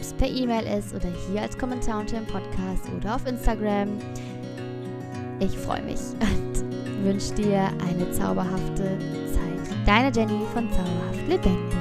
ob 0.00 0.06
es 0.06 0.12
per 0.14 0.28
E-Mail 0.28 0.66
ist 0.78 0.94
oder 0.94 1.08
hier 1.28 1.42
als 1.42 1.58
Kommentar 1.58 2.00
unter 2.00 2.16
dem 2.16 2.26
Podcast 2.26 2.88
oder 2.96 3.16
auf 3.16 3.26
Instagram. 3.26 3.98
Ich 5.40 5.56
freue 5.58 5.82
mich. 5.82 6.00
Und 6.20 7.04
wünsche 7.04 7.34
dir 7.34 7.68
eine 7.86 8.10
zauberhafte 8.12 8.98
Zeit. 9.26 9.86
Deine 9.86 10.10
Jenny 10.14 10.40
von 10.54 10.70
Zauberhaft 10.70 11.28
Lebendig. 11.28 11.79